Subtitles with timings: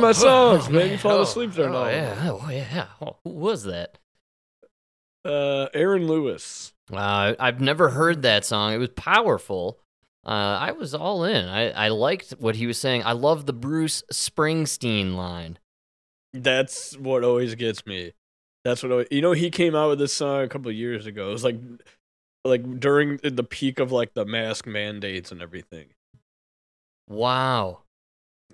[0.00, 0.90] yeah, well, you don't like any of my songs, man.
[0.90, 2.86] You fall oh, asleep during oh, all yeah, oh yeah.
[3.00, 3.98] Oh, who was that?
[5.24, 6.72] Uh, Aaron Lewis.
[6.92, 8.72] Uh, I've never heard that song.
[8.72, 9.78] It was powerful.
[10.24, 11.46] Uh, I was all in.
[11.46, 13.02] I, I liked what he was saying.
[13.04, 15.58] I love the Bruce Springsteen line.
[16.32, 18.12] That's what always gets me.
[18.64, 19.32] That's what always, you know.
[19.32, 21.30] He came out with this song a couple years ago.
[21.30, 21.58] It was like,
[22.44, 25.86] like during the peak of like the mask mandates and everything.
[27.08, 27.80] Wow.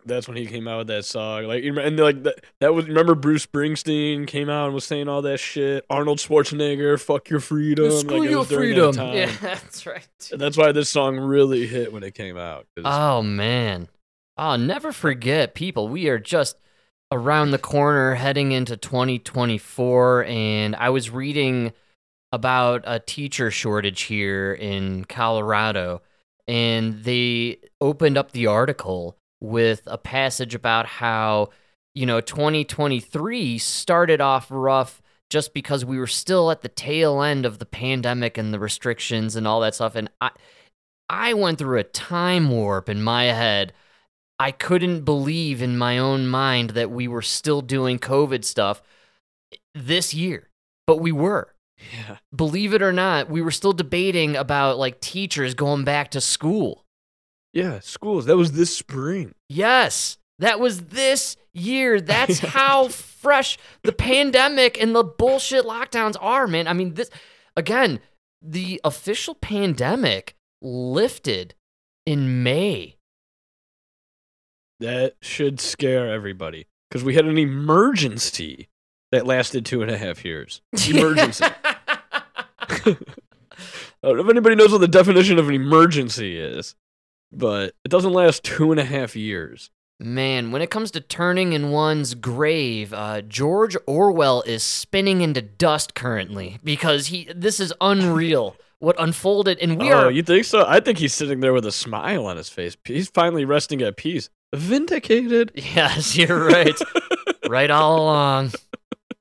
[0.06, 1.44] That's when he came out with that song.
[1.44, 5.08] Like, remember- and like that, that was remember Bruce Springsteen came out and was saying
[5.08, 5.84] all that shit.
[5.90, 7.90] Arnold Schwarzenegger, fuck your freedom.
[7.90, 9.14] Screw like, your was during that freedom.
[9.14, 10.06] Yeah, that's right.
[10.32, 12.66] That's why this song really hit when it came out.
[12.84, 13.88] Oh man.
[14.38, 15.88] Oh, never forget, people.
[15.88, 16.58] We are just
[17.10, 21.72] around the corner heading into 2024 and I was reading
[22.32, 26.02] about a teacher shortage here in Colorado
[26.48, 31.50] and they opened up the article with a passage about how
[31.94, 37.44] you know 2023 started off rough just because we were still at the tail end
[37.44, 40.30] of the pandemic and the restrictions and all that stuff and I
[41.08, 43.72] I went through a time warp in my head.
[44.38, 48.82] I couldn't believe in my own mind that we were still doing COVID stuff
[49.74, 50.48] this year,
[50.86, 51.54] but we were.
[51.92, 52.18] yeah.
[52.34, 56.84] Believe it or not, we were still debating about like teachers going back to school.
[57.56, 58.26] Yeah, schools.
[58.26, 59.34] That was this spring.
[59.48, 62.02] Yes, that was this year.
[62.02, 66.68] That's how fresh the pandemic and the bullshit lockdowns are, man.
[66.68, 67.08] I mean, this
[67.56, 68.00] again,
[68.42, 71.54] the official pandemic lifted
[72.04, 72.96] in May.
[74.78, 78.68] That should scare everybody because we had an emergency
[79.12, 80.60] that lasted two and a half years.
[80.90, 81.46] Emergency.
[82.60, 82.96] I
[84.02, 86.74] don't know if anybody knows what the definition of an emergency is,
[87.32, 89.70] but it doesn't last two and a half years.
[89.98, 95.40] Man, when it comes to turning in one's grave, uh, George Orwell is spinning into
[95.40, 97.30] dust currently because he.
[97.34, 98.56] This is unreal.
[98.78, 100.10] what unfolded, and we oh, are.
[100.10, 100.64] you think so?
[100.66, 102.76] I think he's sitting there with a smile on his face.
[102.84, 104.28] He's finally resting at peace.
[104.54, 105.52] Vindicated.
[105.74, 106.78] Yes, you're right.
[107.48, 108.52] right all along.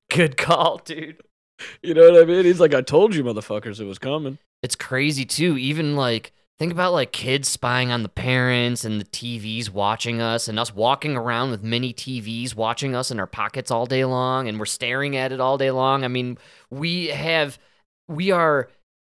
[0.09, 1.21] Good call, dude.
[1.81, 2.45] You know what I mean?
[2.45, 4.37] He's like, I told you, motherfuckers, it was coming.
[4.61, 5.57] It's crazy too.
[5.57, 10.47] Even like think about like kids spying on the parents and the TVs watching us
[10.47, 14.47] and us walking around with mini TVs watching us in our pockets all day long
[14.47, 16.03] and we're staring at it all day long.
[16.03, 16.37] I mean,
[16.69, 17.59] we have
[18.07, 18.69] we are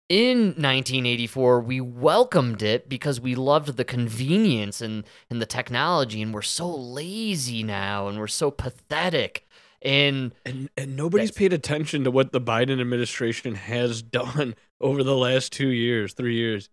[0.09, 6.33] in 1984 we welcomed it because we loved the convenience and and the technology and
[6.33, 9.45] we're so lazy now and we're so pathetic
[9.81, 15.15] and And and nobody's paid attention to what the Biden administration has done over the
[15.15, 16.69] last two years, three years.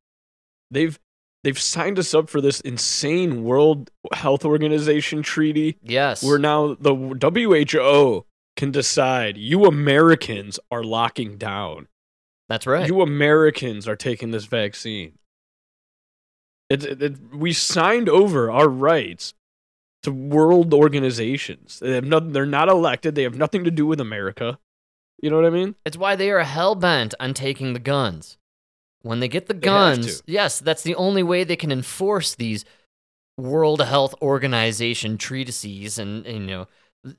[0.75, 0.99] They've
[1.43, 6.95] they've signed us up for this insane World Health Organization treaty yes where now the
[6.95, 8.27] WHO
[8.57, 11.89] can decide you Americans are locking down.
[12.49, 15.19] that's right You Americans are taking this vaccine.
[16.71, 19.35] It, it, it- we signed over our rights
[20.03, 21.79] to world organizations.
[21.81, 23.15] They have they're not elected.
[23.15, 24.59] They have nothing to do with America.
[25.23, 25.75] You know what I mean?
[25.87, 28.37] It's why they are hell bent on taking the guns.
[29.05, 32.65] When they get the guns, yes, that's the only way they can enforce these
[33.37, 35.99] World Health Organization treatises.
[35.99, 36.67] And, and, you
[37.05, 37.15] know,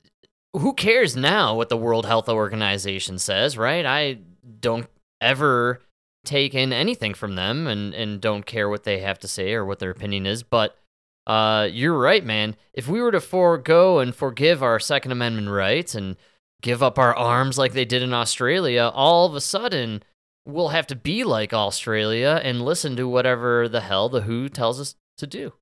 [0.52, 3.86] who cares now what the World Health Organization says, right?
[3.86, 4.18] I
[4.58, 4.88] don't
[5.20, 5.80] ever
[6.24, 9.64] take in anything from them and, and don't care what they have to say or
[9.64, 10.42] what their opinion is.
[10.42, 10.76] But
[11.24, 12.56] uh, you're right, man.
[12.74, 16.16] If we were to forego and forgive our Second Amendment rights and
[16.62, 20.02] give up our arms like they did in Australia, all of a sudden
[20.46, 24.80] we'll have to be like Australia and listen to whatever the hell the WHO tells
[24.80, 25.52] us to do.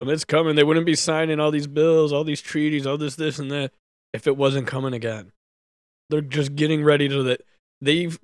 [0.00, 0.56] And it's coming.
[0.56, 3.72] They wouldn't be signing all these bills, all these treaties, all this, this, and that
[4.12, 5.32] if it wasn't coming again.
[6.10, 7.42] They're just getting ready to that.
[7.80, 8.18] They've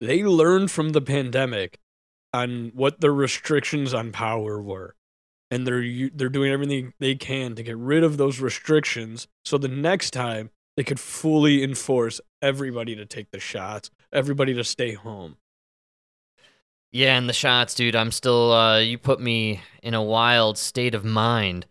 [0.00, 1.78] they learned from the pandemic
[2.34, 4.94] on what the restrictions on power were,
[5.50, 9.26] and they're they're doing everything they can to get rid of those restrictions.
[9.44, 14.64] So the next time they could fully enforce everybody to take the shots, everybody to
[14.64, 15.36] stay home.
[16.92, 20.94] Yeah, and the shots, dude, I'm still uh you put me in a wild state
[20.94, 21.66] of mind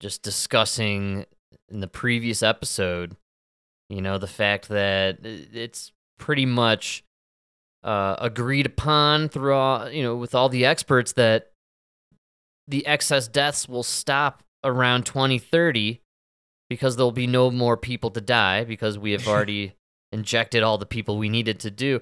[0.00, 1.26] just discussing
[1.68, 3.16] in the previous episode,
[3.88, 7.04] you know, the fact that it's pretty much
[7.84, 11.52] uh agreed upon through all, you know, with all the experts that
[12.66, 16.00] the excess deaths will stop around 2030
[16.68, 19.74] because there'll be no more people to die because we have already
[20.12, 22.00] injected all the people we needed to do.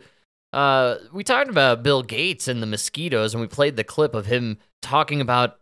[0.52, 4.26] Uh, we talked about Bill Gates and the mosquitoes, and we played the clip of
[4.26, 5.58] him talking about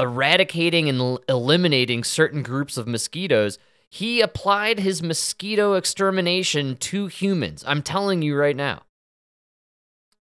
[0.00, 3.58] eradicating and el- eliminating certain groups of mosquitoes,
[3.90, 7.64] he applied his mosquito extermination to humans.
[7.66, 8.82] I'm telling you right now.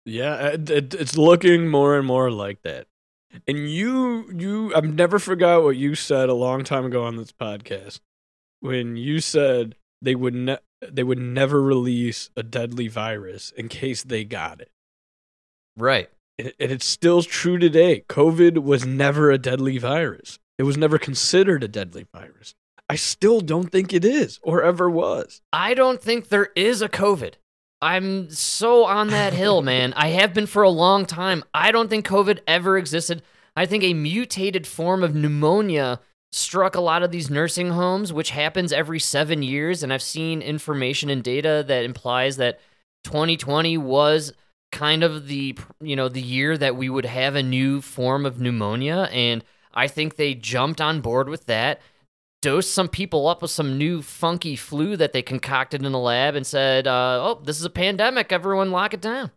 [0.06, 2.88] Yeah, it, it, it's looking more and more like that.
[3.48, 7.32] And you, you, I've never forgot what you said a long time ago on this
[7.32, 8.00] podcast
[8.60, 14.04] when you said they would ne- they would never release a deadly virus in case
[14.04, 14.70] they got it.
[15.78, 16.10] Right.
[16.38, 18.04] And and it's still true today.
[18.10, 20.40] COVID was never a deadly virus.
[20.58, 22.56] It was never considered a deadly virus.
[22.90, 25.42] I still don't think it is or ever was.
[25.54, 27.36] I don't think there is a COVID.
[27.82, 29.94] I'm so on that hill, man.
[29.96, 31.44] I have been for a long time.
[31.54, 33.22] I don't think COVID ever existed.
[33.56, 36.00] I think a mutated form of pneumonia
[36.32, 39.84] struck a lot of these nursing homes, which happens every seven years.
[39.84, 42.60] And I've seen information and data that implies that
[43.06, 44.34] 2020 was
[44.72, 48.40] kind of the you know the year that we would have a new form of
[48.40, 49.44] pneumonia and
[49.74, 51.82] I think they jumped on board with that
[52.42, 56.36] dosed some people up with some new funky flu that they concocted in the lab
[56.36, 58.32] and said, uh, "Oh, this is a pandemic.
[58.32, 59.32] Everyone, lock it down."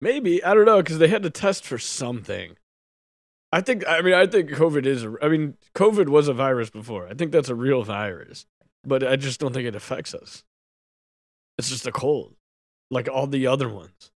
[0.00, 2.56] Maybe I don't know because they had to test for something.
[3.52, 3.84] I think.
[3.86, 5.04] I mean, I think COVID is.
[5.04, 7.06] A, I mean, COVID was a virus before.
[7.08, 8.46] I think that's a real virus,
[8.84, 10.44] but I just don't think it affects us.
[11.58, 12.34] It's just a cold,
[12.90, 14.10] like all the other ones.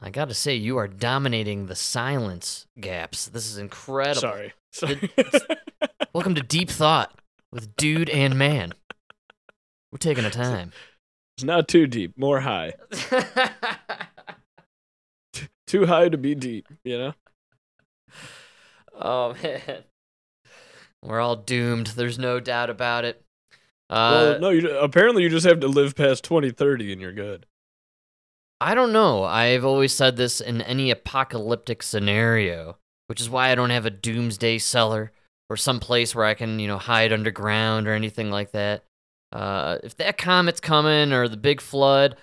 [0.00, 3.26] I got to say, you are dominating the silence gaps.
[3.26, 4.20] This is incredible.
[4.20, 4.52] Sorry.
[4.72, 5.10] Sorry.
[6.12, 7.18] Welcome to Deep Thought
[7.52, 8.74] with Dude and Man.
[9.90, 10.72] We're taking a time.
[11.36, 12.16] it's not too deep.
[12.16, 12.74] More high.
[15.68, 16.66] Too high to be deep.
[16.82, 17.12] You know.
[18.98, 19.84] oh man,
[21.02, 21.88] we're all doomed.
[21.88, 23.22] There's no doubt about it.
[23.90, 24.50] Uh, well, no.
[24.50, 27.46] You apparently you just have to live past twenty thirty and you're good.
[28.60, 29.22] I don't know.
[29.24, 32.76] I've always said this in any apocalyptic scenario,
[33.06, 35.12] which is why I don't have a doomsday cellar
[35.48, 38.84] or some place where I can, you know, hide underground or anything like that.
[39.30, 42.16] Uh, if that comet's coming or the big flood,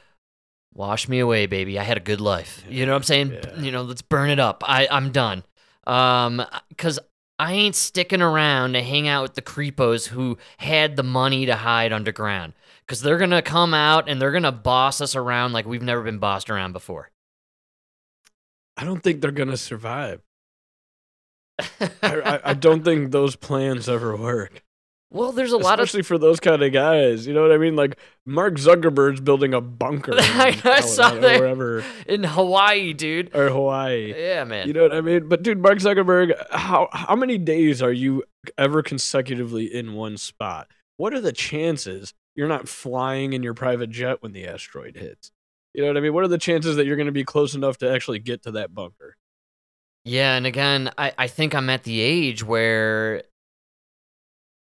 [0.76, 1.80] wash me away, baby.
[1.80, 2.64] I had a good life.
[2.70, 3.32] You know what I'm saying?
[3.32, 3.60] Yeah.
[3.60, 4.64] You know, let's burn it up.
[4.68, 5.44] I I'm done.
[5.88, 6.44] Um,
[6.78, 7.00] cause
[7.40, 11.56] I ain't sticking around to hang out with the creepos who had the money to
[11.56, 12.54] hide underground.
[12.88, 16.20] Cause they're gonna come out and they're gonna boss us around like we've never been
[16.20, 17.10] bossed around before.
[18.78, 20.22] I don't think they're gonna survive.
[21.60, 24.65] I, I, I don't think those plans ever work.
[25.16, 27.26] Well, there's a lot of Especially for those kind of guys.
[27.26, 27.76] You know what I mean?
[27.76, 31.38] Like Mark Zuckerberg's building a bunker in I saw that.
[31.38, 33.34] or wherever in Hawaii, dude.
[33.34, 34.14] or Hawaii.
[34.16, 34.68] Yeah, man.
[34.68, 35.30] You know what I mean?
[35.30, 38.24] But dude, Mark Zuckerberg, how how many days are you
[38.58, 40.68] ever consecutively in one spot?
[40.98, 45.32] What are the chances you're not flying in your private jet when the asteroid hits?
[45.74, 46.14] You know what I mean?
[46.14, 48.52] What are the chances that you're going to be close enough to actually get to
[48.52, 49.18] that bunker?
[50.06, 53.24] Yeah, and again, I, I think I'm at the age where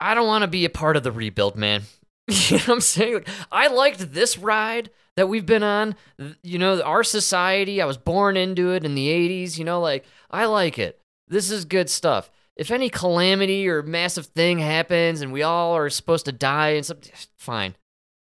[0.04, 1.83] I don't want to be a part of the rebuild, man.
[2.28, 3.14] you know what I'm saying?
[3.14, 5.95] Like, I liked this ride that we've been on.
[6.44, 9.57] You know, our society, I was born into it in the 80s.
[9.57, 11.00] You know, like, I like it.
[11.30, 12.30] This is good stuff.
[12.57, 16.86] If any calamity or massive thing happens and we all are supposed to die and
[16.86, 17.76] something, fine.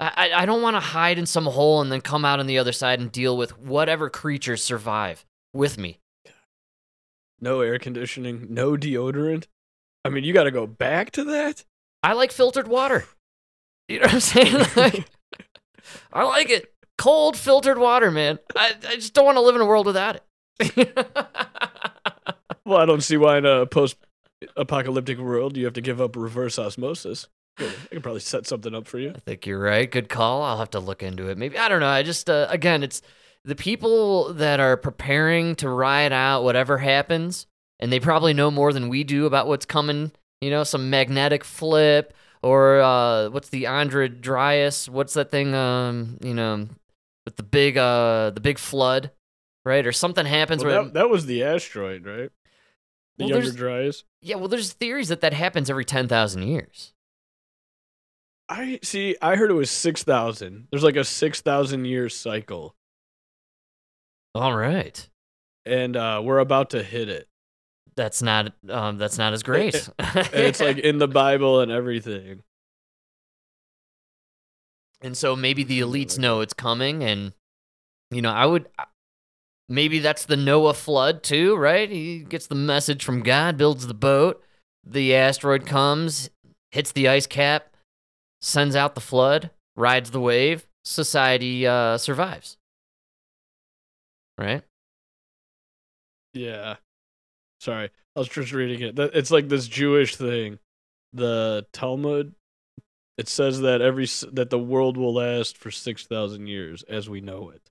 [0.00, 2.58] I, I don't want to hide in some hole and then come out on the
[2.58, 5.98] other side and deal with whatever creatures survive with me.
[7.38, 9.44] No air conditioning, no deodorant.
[10.06, 11.64] I mean, you got to go back to that?
[12.02, 13.04] I like filtered water.
[13.88, 14.66] You know what I'm saying?
[14.76, 15.08] Like,
[16.12, 16.72] I like it.
[16.98, 18.38] Cold filtered water, man.
[18.56, 20.20] I, I just don't want to live in a world without
[20.60, 21.06] it.
[22.66, 23.96] Well, I don't see why in a post
[24.56, 27.28] apocalyptic world you have to give up reverse osmosis.
[27.58, 29.12] I could probably set something up for you.
[29.14, 29.88] I think you're right.
[29.90, 30.42] Good call.
[30.42, 31.38] I'll have to look into it.
[31.38, 31.86] Maybe I don't know.
[31.86, 33.02] I just uh, again, it's
[33.44, 37.46] the people that are preparing to ride out whatever happens,
[37.80, 40.12] and they probably know more than we do about what's coming.
[40.40, 44.88] You know, some magnetic flip or uh, what's the Andra Dryas?
[44.88, 45.54] What's that thing?
[45.54, 46.68] Um, you know,
[47.24, 49.10] with the big uh, the big flood,
[49.64, 49.86] right?
[49.86, 52.30] Or something happens Well, where that, that was the asteroid, right?
[53.18, 54.04] The Well, younger Dryas.
[54.20, 54.36] yeah.
[54.36, 56.92] Well, there's theories that that happens every ten thousand years.
[58.48, 59.16] I see.
[59.20, 60.68] I heard it was six thousand.
[60.70, 62.76] There's like a six thousand year cycle,
[64.34, 65.08] All right.
[65.64, 67.26] and uh, we're about to hit it.
[67.96, 69.88] That's not um that's not as great.
[69.98, 72.42] It's like in the Bible and everything.
[75.02, 77.32] and so maybe the elites know it's coming and
[78.10, 78.68] you know, I would
[79.68, 81.90] maybe that's the Noah flood too, right?
[81.90, 84.42] He gets the message from God, builds the boat,
[84.84, 86.30] the asteroid comes,
[86.70, 87.74] hits the ice cap,
[88.40, 92.58] sends out the flood, rides the wave, society uh survives.
[94.38, 94.62] Right?
[96.34, 96.76] Yeah.
[97.66, 98.96] Sorry, I was just reading it.
[99.12, 100.60] It's like this Jewish thing.
[101.12, 102.32] The Talmud.
[103.18, 107.20] It says that every that the world will last for six thousand years as we
[107.20, 107.62] know it,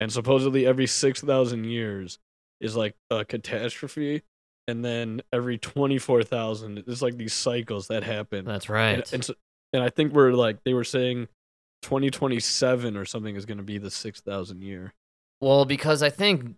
[0.00, 2.18] and supposedly every six thousand years
[2.60, 4.22] is like a catastrophe,
[4.66, 8.44] and then every twenty four thousand it's like these cycles that happen.
[8.46, 8.94] That's right.
[8.94, 9.34] And, and, so,
[9.72, 11.28] and I think we're like they were saying,
[11.82, 14.92] twenty twenty seven or something is going to be the six thousand year.
[15.40, 16.56] Well, because I think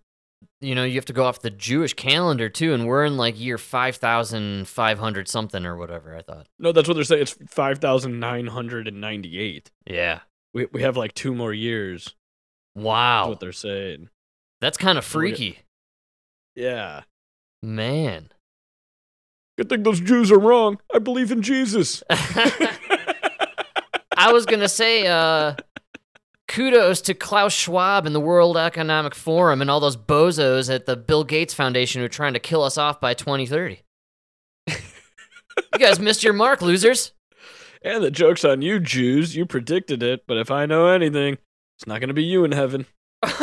[0.61, 3.39] you know you have to go off the Jewish calendar too, and we're in like
[3.41, 6.17] year five thousand five hundred something or whatever.
[6.17, 6.47] I thought.
[6.59, 7.23] No, that's what they're saying.
[7.23, 9.71] It's five thousand nine hundred and ninety eight.
[9.87, 10.21] Yeah.
[10.55, 12.15] We we have like two more years.
[12.75, 13.29] Wow.
[13.29, 14.09] what they're saying.
[14.61, 15.61] That's kind of freaky,
[16.55, 17.03] Yeah.
[17.63, 18.31] man.
[19.57, 20.79] Good thing those Jews are wrong.
[20.95, 22.03] I believe in Jesus.
[24.17, 25.55] I was gonna say, uh,
[26.51, 30.97] kudos to Klaus Schwab and the World Economic Forum and all those bozos at the
[30.97, 33.83] Bill Gates Foundation who are trying to kill us off by 2030.
[34.67, 34.75] you
[35.79, 37.13] guys missed your mark, losers.
[37.83, 39.37] and the joke's on you, Jews.
[39.37, 41.39] You predicted it, but if I know anything,
[41.79, 42.87] it's not going to be you in heaven.
[43.23, 43.39] That's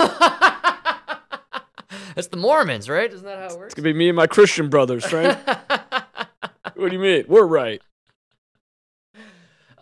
[2.27, 3.11] the Mormons, right?
[3.11, 3.67] Isn't that how it works?
[3.67, 5.39] It's going to be me and my Christian brothers, Frank.
[5.47, 7.23] what do you mean?
[7.29, 7.81] We're right.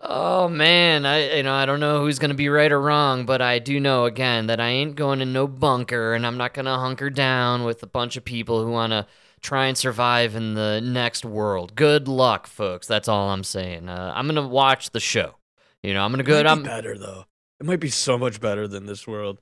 [0.07, 3.41] Oh man, I you know I don't know who's gonna be right or wrong, but
[3.41, 6.77] I do know again that I ain't going in no bunker, and I'm not gonna
[6.79, 9.07] hunker down with a bunch of people who wanna
[9.41, 11.75] try and survive in the next world.
[11.75, 12.87] Good luck, folks.
[12.87, 13.89] That's all I'm saying.
[13.89, 15.35] Uh, I'm gonna watch the show.
[15.83, 16.43] You know, I'm gonna It go.
[16.43, 17.25] might I'm be better, though.
[17.59, 19.39] It might be so much better than this world.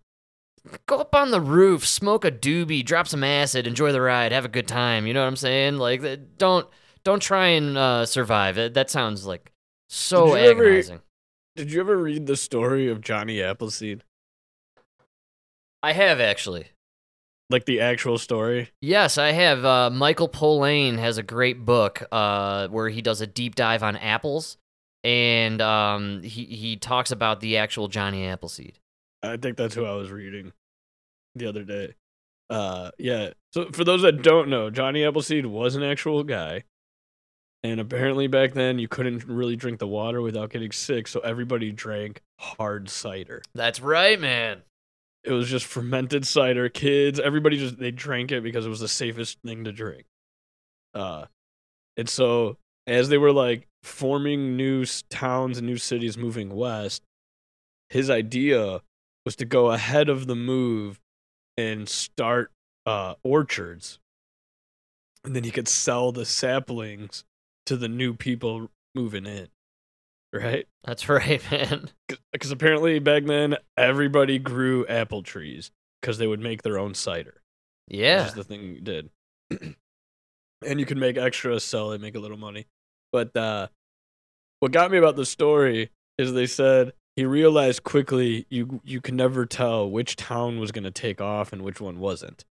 [0.88, 4.46] go up on the roof, smoke a doobie, drop some acid, enjoy the ride, have
[4.46, 5.08] a good time.
[5.08, 5.78] You know what I'm saying?
[5.78, 6.04] Like,
[6.38, 6.68] don't
[7.06, 8.74] don't try and uh, survive.
[8.74, 9.53] That sounds like
[9.94, 11.02] so Did you ever-
[11.56, 14.04] Did you ever read the story of Johnny Appleseed?
[15.84, 16.68] I have actually.
[17.50, 18.72] Like the actual story?
[18.82, 19.64] Yes, I have.
[19.64, 23.96] Uh, Michael Pollan has a great book uh, where he does a deep dive on
[23.98, 24.58] apples,
[25.04, 28.80] and um, he he talks about the actual Johnny Appleseed.
[29.22, 30.54] I think that's who I was reading
[31.36, 31.94] the other day.
[32.50, 33.32] Uh, yeah.
[33.52, 36.64] So for those that don't know, Johnny Appleseed was an actual guy,
[37.64, 41.72] and apparently back then you couldn't really drink the water without getting sick, so everybody
[41.72, 43.42] drank hard cider.
[43.56, 44.64] That's right, man.
[45.24, 46.68] It was just fermented cider.
[46.68, 50.04] Kids, everybody just they drank it because it was the safest thing to drink.
[50.94, 51.26] Uh,
[51.96, 57.04] and so as they were like forming new towns and new cities moving west,
[57.90, 58.82] his idea
[59.26, 61.00] was to go ahead of the move
[61.56, 62.52] and start
[62.86, 64.00] uh, orchards,
[65.24, 67.24] and then he could sell the saplings
[67.68, 69.48] to the new people moving in.
[70.34, 70.66] Right?
[70.84, 71.90] That's right, man.
[72.32, 77.42] because apparently back then everybody grew apple trees because they would make their own cider.
[77.88, 78.26] Which Yeah.
[78.28, 79.10] is the thing you did,
[80.66, 82.66] and you could make extra, sell it, make a little money.
[83.12, 83.68] But uh,
[84.60, 89.16] what got me about the story is they said he realized quickly you you can
[89.16, 92.44] never tell which town was gonna take off and which one wasn't.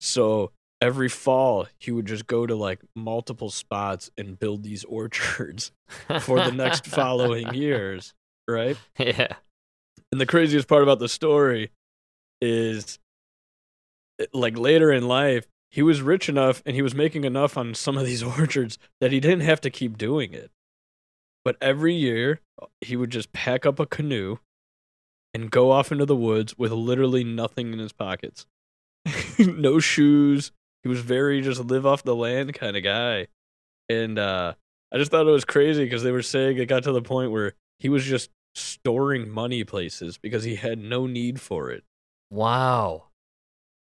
[0.00, 0.50] So
[0.84, 5.72] every fall he would just go to like multiple spots and build these orchards
[6.20, 8.12] for the next following years,
[8.46, 8.76] right?
[8.98, 9.28] Yeah.
[10.12, 11.70] And the craziest part about the story
[12.42, 12.98] is
[14.34, 17.96] like later in life, he was rich enough and he was making enough on some
[17.96, 20.50] of these orchards that he didn't have to keep doing it.
[21.46, 22.40] But every year,
[22.82, 24.36] he would just pack up a canoe
[25.32, 28.46] and go off into the woods with literally nothing in his pockets.
[29.38, 30.52] no shoes.
[30.84, 33.26] He was very just live off the land kind of guy.
[33.88, 34.54] And uh,
[34.92, 37.32] I just thought it was crazy because they were saying it got to the point
[37.32, 41.84] where he was just storing money places because he had no need for it.
[42.30, 43.04] Wow.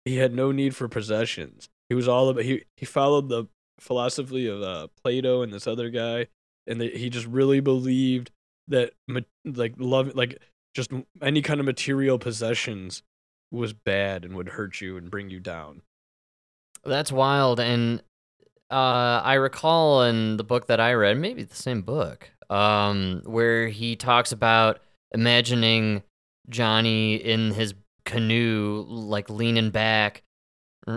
[0.04, 1.68] He had no need for possessions.
[1.88, 3.46] He was all about he he followed the
[3.78, 6.28] philosophy of uh, Plato and this other guy,
[6.66, 8.30] and they, he just really believed
[8.68, 8.92] that
[9.44, 10.40] like love like
[10.74, 13.02] just any kind of material possessions
[13.50, 15.82] was bad and would hurt you and bring you down.
[16.86, 17.60] That's wild.
[17.60, 18.02] And
[18.70, 23.68] uh, I recall in the book that I read, maybe the same book, um, where
[23.68, 24.80] he talks about
[25.12, 26.02] imagining
[26.48, 27.74] Johnny in his
[28.04, 30.22] canoe, like leaning back,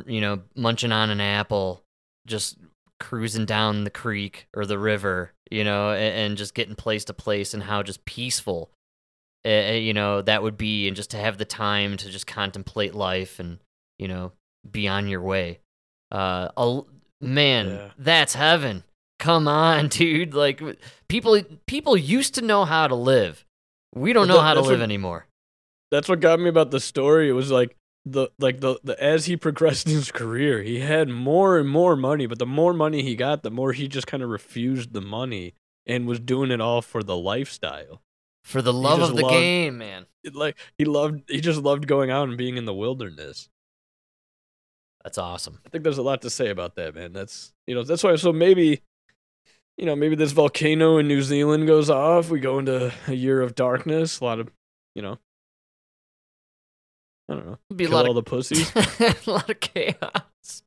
[0.06, 1.84] you know, munching on an apple,
[2.26, 2.58] just
[3.00, 7.14] cruising down the creek or the river, you know, and, and just getting place to
[7.14, 8.72] place, and how just peaceful,
[9.46, 12.94] uh, you know, that would be, and just to have the time to just contemplate
[12.94, 13.60] life and,
[13.98, 14.32] you know,
[14.70, 15.60] be on your way.
[16.12, 16.88] Uh, al-
[17.22, 17.90] man, Yeah.
[17.98, 18.84] that's heaven.
[19.20, 20.34] Come on, dude.
[20.34, 20.62] Like
[21.08, 23.46] people, people used to know how to live.
[23.96, 25.28] We don't know that- how to live what- anymore.
[25.90, 27.30] That's what got me about the story.
[27.30, 31.08] It was like the like the, the as he progressed in his career, he had
[31.10, 34.22] more and more money, but the more money he got, the more he just kind
[34.22, 35.54] of refused the money
[35.86, 38.02] and was doing it all for the lifestyle.
[38.44, 40.06] For the love of the loved- game, man.
[40.24, 43.48] It, like he loved he just loved going out and being in the wilderness.
[45.08, 45.62] That's awesome.
[45.66, 47.14] I think there's a lot to say about that, man.
[47.14, 48.82] That's you know, that's why so maybe
[49.78, 53.42] you know, maybe this volcano in New Zealand goes off, we go into a year
[53.42, 54.52] of darkness, a lot of
[54.96, 55.18] you know
[57.30, 57.58] I don't know.
[57.70, 58.70] It'd be a Kill lot all of the pussies.
[59.00, 60.62] a lot of chaos.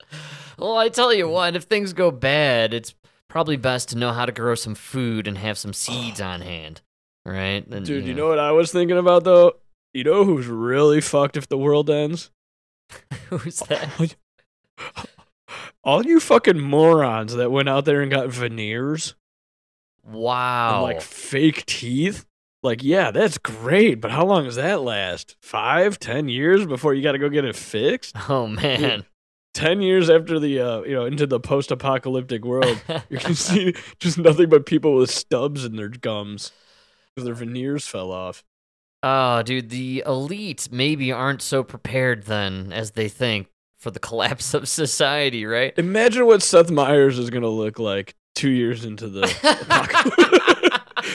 [0.59, 2.95] Well, I tell you what, if things go bad, it's
[3.29, 6.81] probably best to know how to grow some food and have some seeds on hand,
[7.27, 7.67] right?
[7.67, 9.57] And, Dude, you know what I was thinking about though?
[9.93, 12.31] You know who's really fucked if the world ends?
[13.29, 13.91] who's oh, that?
[14.01, 14.07] Oh,
[15.85, 19.15] All you fucking morons that went out there and got veneers
[20.05, 20.83] Wow.
[20.83, 22.27] like fake teeth.
[22.63, 25.37] Like, yeah, that's great, but how long does that last?
[25.41, 28.15] Five, ten years before you got to go get it fixed?
[28.29, 29.05] oh man.
[29.55, 34.17] Ten years after the, uh, you know, into the post-apocalyptic world, you can see just
[34.19, 36.53] nothing but people with stubs in their gums
[37.15, 38.45] because their veneers fell off.
[39.03, 43.49] oh, dude, the elite maybe aren't so prepared then as they think
[43.81, 45.75] for the collapse of society, right?
[45.77, 49.23] Imagine what Seth Meyers is gonna look like two years into the.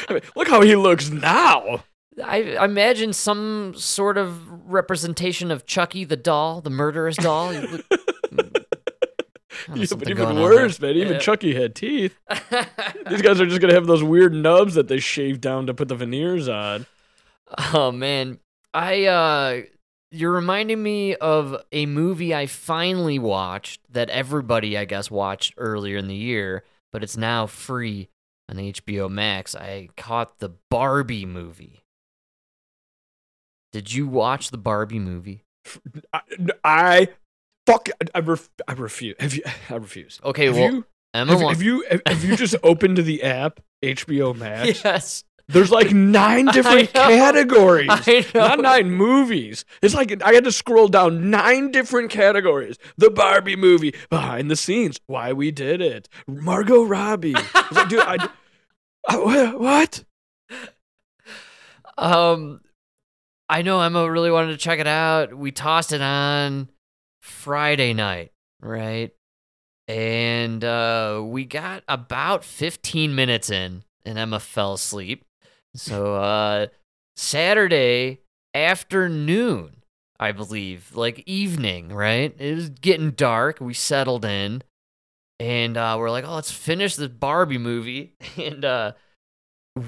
[0.09, 1.83] I mean, look how he looks now.
[2.23, 7.51] I I imagine some sort of representation of Chucky the doll, the murderous doll.
[7.53, 7.85] Look-
[9.73, 10.95] Yeah, but even worse, man.
[10.95, 11.19] Even Yeah.
[11.19, 12.15] Chucky had teeth.
[13.09, 15.87] These guys are just gonna have those weird nubs that they shave down to put
[15.87, 16.85] the veneers on.
[17.73, 18.39] Oh man,
[18.73, 19.61] I uh
[20.11, 25.97] you're reminding me of a movie I finally watched that everybody I guess watched earlier
[25.97, 28.09] in the year, but it's now free
[28.49, 29.55] on HBO Max.
[29.55, 31.83] I caught the Barbie movie.
[33.71, 35.43] Did you watch the Barbie movie?
[36.13, 36.21] I,
[36.63, 37.07] I
[37.67, 37.89] fuck.
[38.13, 39.15] I, ref, I refuse.
[39.19, 39.43] Have you?
[39.69, 40.19] I refuse.
[40.23, 40.85] Okay, have well, you?
[41.13, 41.85] Emma Have, have you?
[41.89, 44.83] Have, have you just opened the app HBO Max?
[44.83, 45.23] Yes.
[45.47, 47.07] There's like nine different know.
[47.07, 47.87] categories.
[47.91, 48.47] I know.
[48.47, 49.63] Not nine movies.
[49.81, 52.77] It's like I had to scroll down nine different categories.
[52.97, 57.35] The Barbie movie, behind the scenes, why we did it, Margot Robbie.
[57.35, 58.29] I like, dude, I,
[59.07, 60.03] I- what?
[61.97, 62.61] Um,
[63.49, 65.33] I know Emma really wanted to check it out.
[65.37, 66.69] We tossed it on
[67.21, 68.31] Friday night,
[68.61, 69.11] right?
[69.87, 75.23] And uh, we got about 15 minutes in, and Emma fell asleep.
[75.75, 76.67] So uh,
[77.15, 78.21] Saturday
[78.53, 79.83] afternoon,
[80.19, 82.33] I believe, like evening, right?
[82.39, 83.59] It was getting dark.
[83.59, 84.63] We settled in,
[85.39, 88.13] and uh, we're like, oh, let's finish this Barbie movie.
[88.37, 88.93] And uh,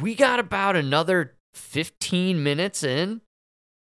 [0.01, 3.21] we got about another 15 minutes in,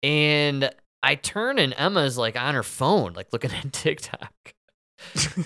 [0.04, 0.70] and
[1.04, 4.34] I turn and Emma's like on her phone, like looking at TikTok.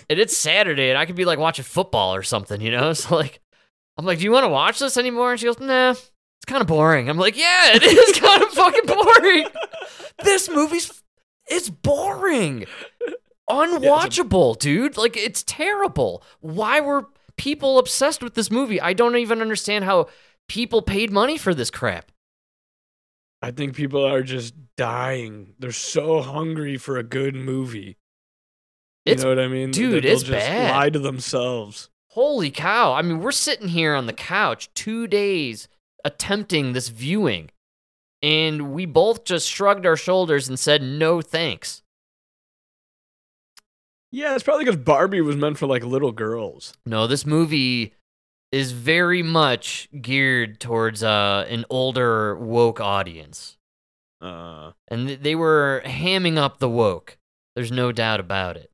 [0.10, 2.94] and it's Saturday, and I could be like watching football or something, you know?
[3.02, 3.40] So, like,
[3.98, 5.32] I'm like, do you want to watch this anymore?
[5.32, 5.96] And she goes, nah,
[6.42, 7.08] it's kind of boring.
[7.10, 9.46] I'm like, yeah, it is kind of fucking boring.
[10.24, 11.04] this movie's,
[11.48, 12.66] it's boring.
[13.50, 14.98] Unwatchable, dude.
[14.98, 16.24] Like, it's terrible.
[16.40, 18.80] Why were people obsessed with this movie?
[18.82, 20.08] I don't even understand how
[20.48, 22.12] people paid money for this crap.
[23.42, 25.54] I think people are just dying.
[25.60, 27.98] They're so hungry for a good movie.
[29.06, 29.72] You It's know what I mean?
[29.72, 30.72] dude, it's just bad.
[30.76, 31.90] Lie to themselves.
[32.10, 32.94] Holy cow.
[32.94, 35.68] I mean, we're sitting here on the couch two days
[36.06, 37.50] attempting this viewing,
[38.22, 41.82] and we both just shrugged our shoulders and said, no thanks.
[44.12, 46.74] Yeah, it's probably because Barbie was meant for like little girls.
[46.86, 47.94] No, this movie
[48.52, 53.58] is very much geared towards uh, an older woke audience.
[54.20, 57.18] Uh, And th- they were hamming up the woke.
[57.56, 58.70] There's no doubt about it.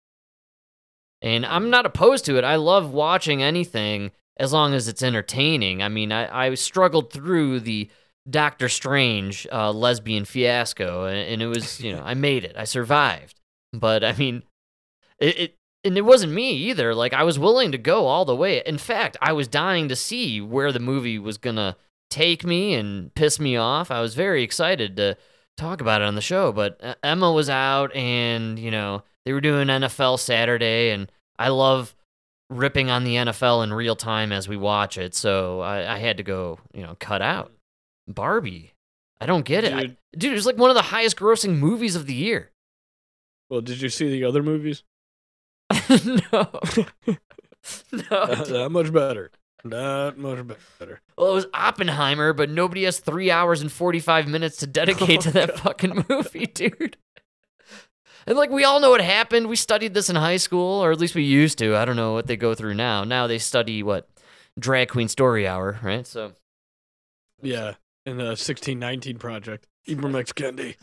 [1.21, 2.43] And I'm not opposed to it.
[2.43, 5.81] I love watching anything as long as it's entertaining.
[5.81, 7.89] I mean, I, I struggled through the
[8.29, 12.55] Doctor Strange uh, lesbian fiasco, and, and it was, you know, I made it.
[12.57, 13.39] I survived.
[13.73, 14.43] But I mean,
[15.19, 16.93] it, it and it wasn't me either.
[16.93, 18.61] Like I was willing to go all the way.
[18.65, 21.75] In fact, I was dying to see where the movie was gonna
[22.09, 23.91] take me and piss me off.
[23.91, 25.17] I was very excited to
[25.57, 29.33] talk about it on the show, but uh, Emma was out, and you know they
[29.33, 31.95] were doing NFL Saturday, and I love
[32.49, 35.13] ripping on the NFL in real time as we watch it.
[35.15, 37.51] So I, I had to go, you know, cut out
[38.07, 38.73] Barbie.
[39.19, 39.97] I don't get it, I- Dude.
[40.17, 40.31] dude.
[40.31, 42.51] It was like one of the highest grossing movies of the year.
[43.49, 44.83] well, did you see the other movies?
[45.89, 47.17] no, no.
[47.91, 49.31] Not that much better.
[49.63, 50.39] Not much
[50.79, 51.01] better.
[51.17, 55.31] Well, it was Oppenheimer, but nobody has three hours and 45 minutes to dedicate to
[55.31, 56.95] that oh, fucking movie, dude.
[58.27, 59.47] And like we all know what happened.
[59.47, 61.77] We studied this in high school, or at least we used to.
[61.77, 63.05] I don't know what they go through now.
[63.05, 64.09] Now they study what
[64.59, 66.05] drag queen story hour, right?
[66.05, 66.33] So
[67.41, 69.65] Yeah, in the 1619 project.
[69.87, 70.33] Ibram X.
[70.33, 70.75] Kendi.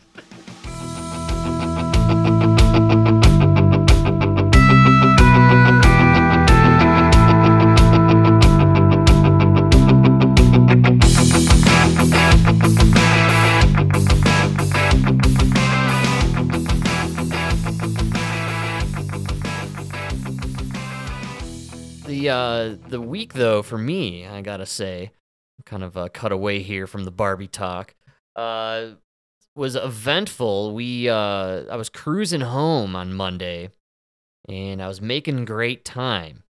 [22.25, 25.11] The uh, the week though for me, I gotta say,
[25.65, 27.95] kind of uh, cut away here from the Barbie talk.
[28.35, 28.91] Uh,
[29.55, 30.73] was eventful.
[30.73, 33.69] We uh, I was cruising home on Monday,
[34.49, 36.43] and I was making great time,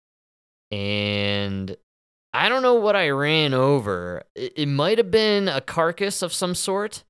[0.71, 1.75] and
[2.33, 4.23] I don't know what I ran over.
[4.35, 7.03] It, it might have been a carcass of some sort,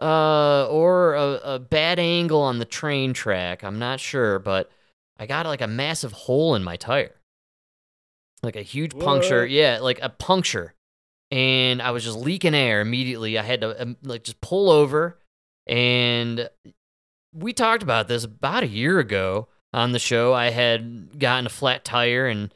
[0.00, 3.62] uh, or a, a bad angle on the train track.
[3.62, 4.70] I'm not sure, but
[5.18, 7.15] I got like a massive hole in my tire,
[8.42, 9.44] like a huge puncture.
[9.46, 10.74] Yeah, like a puncture,
[11.30, 13.38] and I was just leaking air immediately.
[13.38, 15.18] I had to um, like just pull over,
[15.66, 16.48] and
[17.32, 20.32] we talked about this about a year ago on the show.
[20.32, 22.52] I had gotten a flat tire and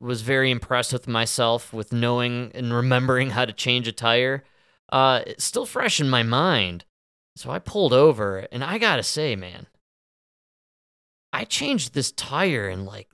[0.00, 4.42] was very impressed with myself with knowing and remembering how to change a tire.
[4.90, 6.84] Uh, it's still fresh in my mind.
[7.36, 9.66] So I pulled over, and I gotta say, man,
[11.32, 13.08] I changed this tire in like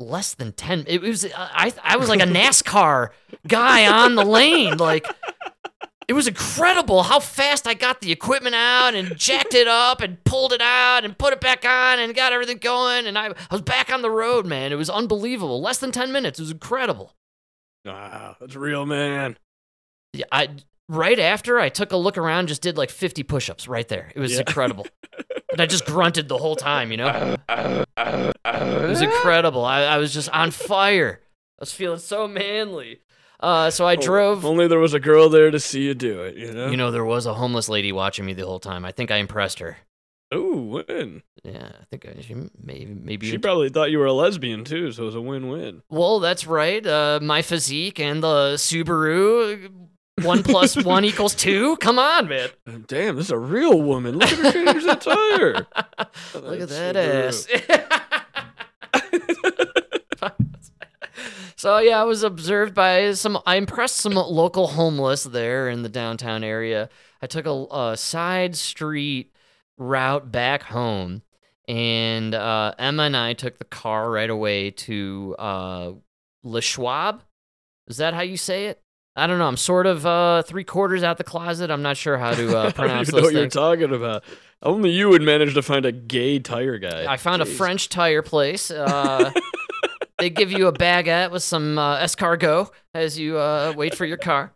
[0.00, 3.10] less than 10 it was uh, i i was like a nascar
[3.46, 5.06] guy on the lane like
[6.08, 10.22] it was incredible how fast i got the equipment out and jacked it up and
[10.24, 13.34] pulled it out and put it back on and got everything going and i, I
[13.52, 16.50] was back on the road man it was unbelievable less than 10 minutes it was
[16.50, 17.14] incredible
[17.84, 19.38] Wow, that's real, man.
[20.12, 20.48] Yeah, I
[20.90, 24.12] right after I took a look around, just did like 50 push-ups right there.
[24.14, 24.40] It was Yeah.
[24.40, 24.86] incredible.
[25.52, 27.36] and I just grunted the whole time, you know?
[27.48, 29.64] It was incredible.
[29.64, 31.20] I, I was just on fire.
[31.58, 33.00] I was feeling so manly.
[33.38, 34.44] Uh, so I drove.
[34.44, 36.68] Only there was a girl there to see you do it, you know?
[36.70, 38.84] You know, there was a homeless lady watching me the whole time.
[38.84, 39.78] I think I impressed her.
[40.32, 41.22] Ooh, win.
[41.42, 43.28] Yeah, I think I, she maybe maybe.
[43.28, 45.82] She probably thought you were a lesbian, too, so it was a win-win.
[45.88, 46.86] well, that's right.
[46.86, 49.88] Uh, my physique and the Subaru.
[50.22, 51.76] One plus one equals two.
[51.76, 52.48] Come on, man.
[52.86, 54.18] Damn, this is a real woman.
[54.18, 55.66] Look at her change that tire.
[56.34, 57.46] Look at that ass.
[61.56, 63.38] so yeah, I was observed by some.
[63.46, 66.88] I impressed some local homeless there in the downtown area.
[67.22, 69.32] I took a, a side street
[69.76, 71.22] route back home,
[71.68, 75.92] and uh, Emma and I took the car right away to uh,
[76.42, 77.22] Le Schwab.
[77.86, 78.82] Is that how you say it?
[79.20, 79.46] I don't know.
[79.46, 81.70] I'm sort of uh, three quarters out the closet.
[81.70, 83.52] I'm not sure how to uh, I don't pronounce even know what you're things.
[83.52, 84.24] talking about.
[84.62, 87.10] Only you would manage to find a gay tire guy.
[87.10, 87.56] I found a Jeez.
[87.56, 88.70] French tire place.
[88.70, 89.30] Uh,
[90.18, 94.16] they give you a baguette with some uh, escargot as you uh, wait for your
[94.16, 94.52] car.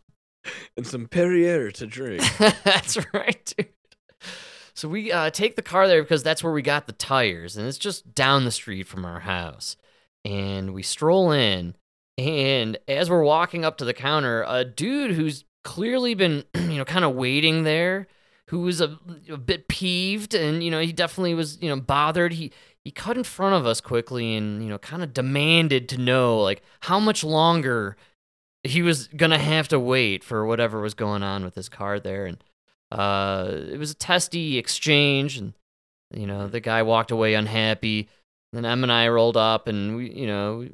[0.76, 2.22] and some Perrier to drink.
[2.64, 3.68] that's right, dude.
[4.74, 7.66] So we uh, take the car there because that's where we got the tires, and
[7.66, 9.76] it's just down the street from our house.
[10.24, 11.76] And we stroll in,
[12.16, 16.84] and as we're walking up to the counter, a dude who's clearly been, you know,
[16.84, 18.06] kind of waiting there,
[18.48, 18.98] who was a,
[19.30, 22.34] a bit peeved, and you know, he definitely was, you know, bothered.
[22.34, 22.52] He
[22.84, 26.40] he cut in front of us quickly, and you know, kind of demanded to know
[26.40, 27.96] like how much longer
[28.62, 32.26] he was gonna have to wait for whatever was going on with his car there,
[32.26, 32.44] and
[32.92, 35.54] uh, it was a testy exchange, and
[36.12, 38.08] you know, the guy walked away unhappy.
[38.52, 40.68] Then Em and I rolled up, and we, you know,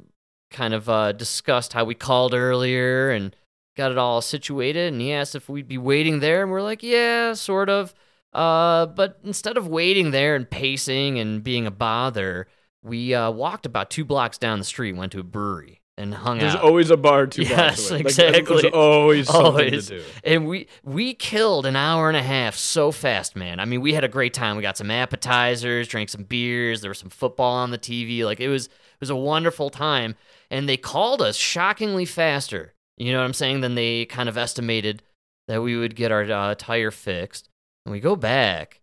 [0.51, 3.35] kind of uh, discussed how we called earlier and
[3.77, 4.91] got it all situated.
[4.93, 7.93] And he asked if we'd be waiting there, and we're like, yeah, sort of.
[8.33, 12.47] Uh, but instead of waiting there and pacing and being a bother,
[12.83, 16.39] we uh, walked about two blocks down the street, went to a brewery, and hung
[16.39, 16.59] There's out.
[16.61, 17.97] There's always a bar two blocks Yes, away.
[17.99, 18.61] Like, exactly.
[18.61, 19.87] There's always something Always.
[19.87, 20.03] to do.
[20.23, 23.59] and we we killed an hour and a half so fast, man.
[23.59, 24.55] I mean, we had a great time.
[24.55, 26.79] We got some appetizers, drank some beers.
[26.81, 28.23] There was some football on the TV.
[28.23, 30.15] Like it was it was a wonderful time.
[30.51, 32.73] And they called us shockingly faster.
[32.97, 33.61] You know what I'm saying?
[33.61, 35.01] Than they kind of estimated
[35.47, 37.49] that we would get our uh, tire fixed.
[37.85, 38.81] And we go back,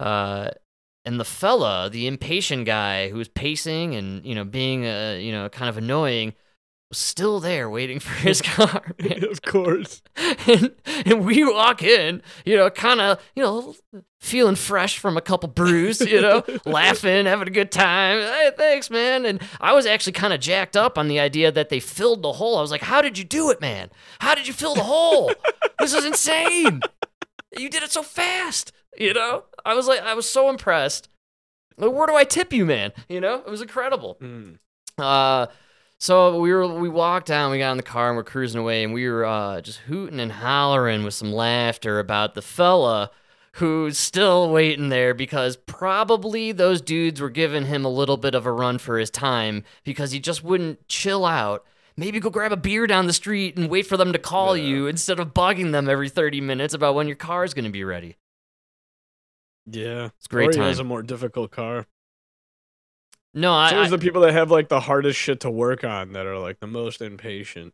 [0.00, 0.48] uh,
[1.04, 5.30] and the fella, the impatient guy who was pacing and you know being uh, you
[5.30, 6.32] know kind of annoying,
[6.92, 8.94] was still there waiting for his car.
[9.30, 10.02] of course.
[10.46, 10.72] and,
[11.06, 13.74] and we walk in, you know, kind of, you know,
[14.20, 18.18] feeling fresh from a couple brews, you know, laughing, having a good time.
[18.18, 19.24] Hey, thanks, man.
[19.24, 22.34] And I was actually kind of jacked up on the idea that they filled the
[22.34, 22.58] hole.
[22.58, 23.88] I was like, how did you do it, man?
[24.20, 25.32] How did you fill the hole?
[25.78, 26.82] this is insane.
[27.56, 29.44] You did it so fast, you know?
[29.64, 31.08] I was like, I was so impressed.
[31.78, 32.92] Like, where do I tip you, man?
[33.08, 34.18] You know, it was incredible.
[34.20, 34.58] Mm.
[34.98, 35.46] Uh,
[36.02, 38.82] so we were we walked down, we got in the car and we're cruising away,
[38.82, 43.12] and we were uh, just hooting and hollering with some laughter about the fella
[43.52, 48.46] who's still waiting there because probably those dudes were giving him a little bit of
[48.46, 51.64] a run for his time because he just wouldn't chill out.
[51.96, 54.64] Maybe go grab a beer down the street and wait for them to call Yeah.
[54.64, 57.84] you instead of bugging them every 30 minutes about when your car's going to be
[57.84, 58.16] ready.
[59.66, 60.08] Yeah.
[60.18, 61.86] It's great or he has a more difficult car.
[63.34, 66.12] No, I, It's I- the people that have like the hardest shit to work on
[66.12, 67.72] that are like the most impatient.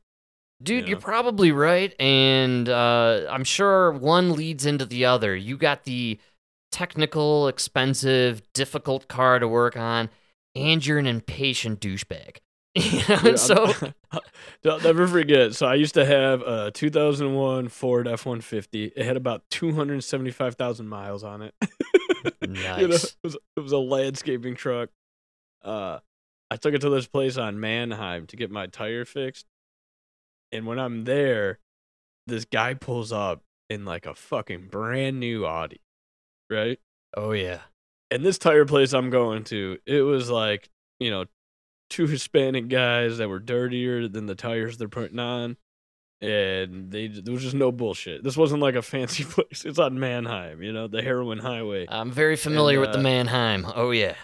[0.62, 0.90] Dude, Yeah.
[0.90, 5.36] you're probably right, and uh, I'm sure one leads into the other.
[5.36, 6.18] You got the
[6.72, 10.10] technical, expensive, difficult car to work on,
[10.56, 12.38] and you're an impatient douchebag.
[12.74, 13.72] You know, Dude, so
[14.12, 15.54] I'll never forget.
[15.54, 18.92] So I used to have a 2001 Ford F150.
[18.94, 21.54] It had about 275,000 miles on it.
[22.42, 22.82] You know, nice.
[22.82, 24.90] it, was, it was a landscaping truck.
[25.62, 25.98] Uh,
[26.50, 29.46] I took it to this place on Manheim to get my tire fixed.
[30.52, 31.58] And when I'm there,
[32.26, 35.80] this guy pulls up in like a fucking brand new Audi,
[36.50, 36.78] right?
[37.16, 37.60] Oh yeah.
[38.10, 41.26] and this tire place I'm going to, it was like, you know,
[41.90, 45.56] two Hispanic guys that were dirtier than the tires they're putting on.
[46.20, 48.24] And they there was just no bullshit.
[48.24, 49.64] This wasn't like a fancy place.
[49.64, 51.86] It's on Manheim, you know, the heroin highway.
[51.88, 53.66] I'm very familiar with the uh, Mannheim.
[53.74, 54.14] Oh yeah.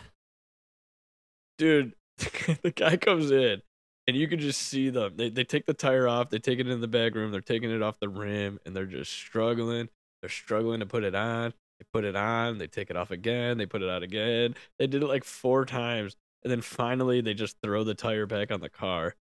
[1.58, 3.62] Dude, the guy comes in
[4.06, 5.14] and you can just see them.
[5.16, 7.70] They they take the tire off, they take it in the back room, they're taking
[7.70, 9.88] it off the rim, and they're just struggling.
[10.20, 11.52] They're struggling to put it on.
[11.78, 14.54] They put it on, they take it off again, they put it out again.
[14.78, 18.50] They did it like four times, and then finally they just throw the tire back
[18.52, 19.14] on the car.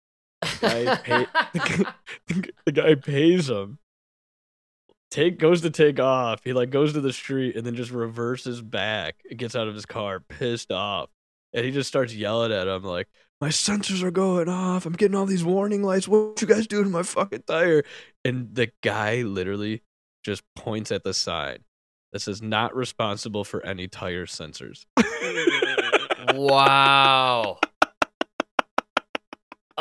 [0.61, 1.27] guy pay-
[2.67, 3.79] the guy pays him.
[5.11, 6.45] Take goes to take off.
[6.45, 9.17] He like goes to the street and then just reverses back.
[9.29, 11.11] and gets out of his car, pissed off,
[11.53, 13.09] and he just starts yelling at him like,
[13.41, 14.87] "My sensors are going off.
[14.87, 16.09] I'm getting all these warning lights.
[16.09, 17.85] What you guys doing to my fucking tire?"
[18.25, 19.83] And the guy literally
[20.25, 21.59] just points at the sign
[22.13, 24.85] that says "Not responsible for any tire sensors."
[26.35, 27.59] wow.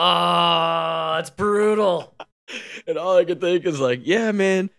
[0.01, 2.15] Ah, oh, it's brutal.
[2.87, 4.69] and all I could think is like, yeah, man.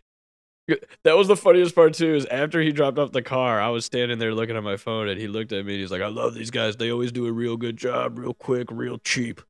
[1.05, 2.15] That was the funniest part too.
[2.15, 5.09] Is after he dropped off the car, I was standing there looking at my phone,
[5.09, 5.75] and he looked at me.
[5.75, 6.77] and He's like, "I love these guys.
[6.77, 9.41] They always do a real good job, real quick, real cheap."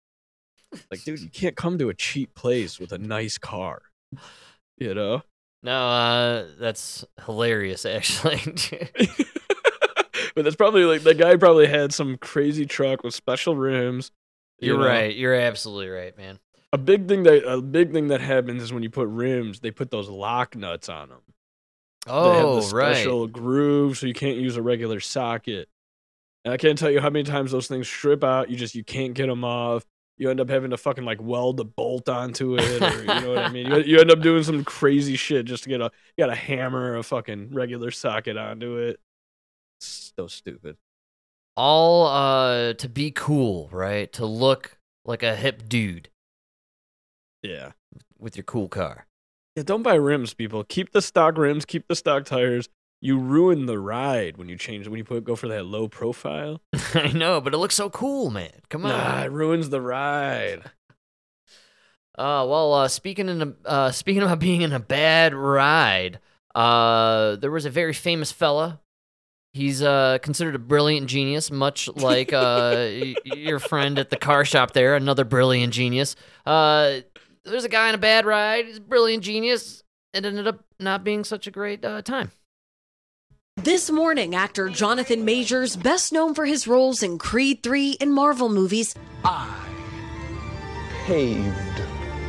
[0.91, 3.83] Like, dude, you can't come to a cheap place with a nice car.
[4.79, 5.23] You know.
[5.63, 8.41] No, uh, that's hilarious, actually.
[10.35, 14.11] but that's probably like the guy probably had some crazy truck with special rims.
[14.59, 14.87] you You're know?
[14.87, 15.15] right.
[15.15, 16.39] You're absolutely right, man.
[16.73, 19.71] A big thing that a big thing that happens is when you put rims, they
[19.71, 21.21] put those lock nuts on them.
[22.07, 22.95] they have Oh, the right.
[22.97, 25.69] special groove, so you can't use a regular socket.
[26.45, 28.51] And I can't tell you how many times those things strip out.
[28.51, 29.85] You just you can't get them off.
[30.17, 33.29] You end up having to fucking like weld a bolt onto it, or you know
[33.31, 33.67] what I mean.
[33.67, 36.37] You, you end up doing some crazy shit just to get a you got a
[36.37, 39.01] hammer a fucking regular socket onto it.
[39.81, 40.77] So stupid.
[41.57, 44.11] All uh to be cool, right?
[44.15, 46.09] To look like a hip dude
[47.42, 47.72] Yeah.
[48.18, 49.07] with your cool car.
[49.57, 49.62] Yeah.
[49.64, 50.62] Don't buy rims, people.
[50.64, 51.64] Keep the stock rims.
[51.64, 52.68] Keep the stock tires.
[53.03, 56.61] You ruin the ride when you change when you put go for that low profile.
[56.94, 58.50] I know, but it looks so cool, man.
[58.68, 58.90] Come on.
[58.90, 60.64] Nah, it ruins the ride.
[62.18, 66.18] Uh, well, uh, speaking in a, uh, speaking about being in a bad ride,
[66.55, 68.81] uh, there was a very famous fella.
[69.55, 74.44] He's uh, considered a brilliant genius, much like uh, y- your friend at the car
[74.44, 76.14] shop there, another brilliant genius.
[76.44, 76.98] Uh,
[77.44, 78.66] there's a guy in a bad ride.
[78.66, 79.83] He's a brilliant genius.
[80.12, 82.31] It ended up not being such a great uh, time.
[83.57, 88.48] This morning, actor Jonathan Majors, best known for his roles in Creed 3 and Marvel
[88.48, 89.66] movies, I
[91.05, 91.83] paved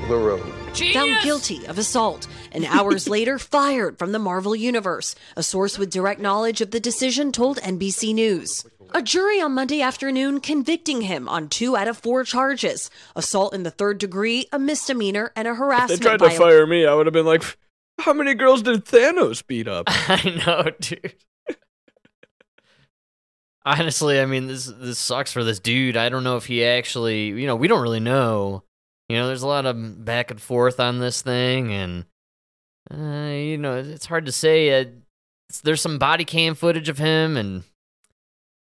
[0.10, 0.54] the road.
[0.94, 5.16] found guilty of assault and hours later fired from the Marvel Universe.
[5.38, 8.66] A source with direct knowledge of the decision told NBC News.
[8.94, 13.64] A jury on Monday afternoon convicting him on two out of four charges assault in
[13.64, 15.92] the third degree, a misdemeanor, and a harassment.
[15.92, 16.58] If they harassment tried to violation.
[16.60, 17.44] fire me, I would have been like,
[18.00, 21.16] "How many girls did Thanos beat up?" I know, dude.
[23.64, 25.96] Honestly, I mean, this this sucks for this dude.
[25.96, 28.64] I don't know if he actually, you know, we don't really know.
[29.08, 32.06] You know, there's a lot of back and forth on this thing, and
[32.92, 34.70] uh, you know, it's hard to say.
[34.72, 37.64] Uh, it's- there's some body cam footage of him, and I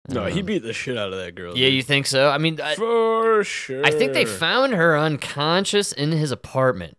[0.07, 1.57] No, he beat the shit out of that girl.
[1.57, 1.75] Yeah, dude.
[1.75, 2.29] you think so?
[2.29, 3.85] I mean, I, for sure.
[3.85, 6.97] I think they found her unconscious in his apartment.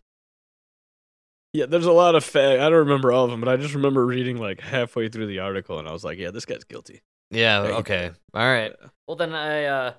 [1.55, 2.61] Yeah, there's a lot of fact.
[2.61, 5.39] I don't remember all of them, but I just remember reading like halfway through the
[5.39, 8.11] article, and I was like, "Yeah, this guy's guilty." Yeah, Yeah, okay.
[8.35, 8.73] All right.
[9.07, 9.93] Well then I uh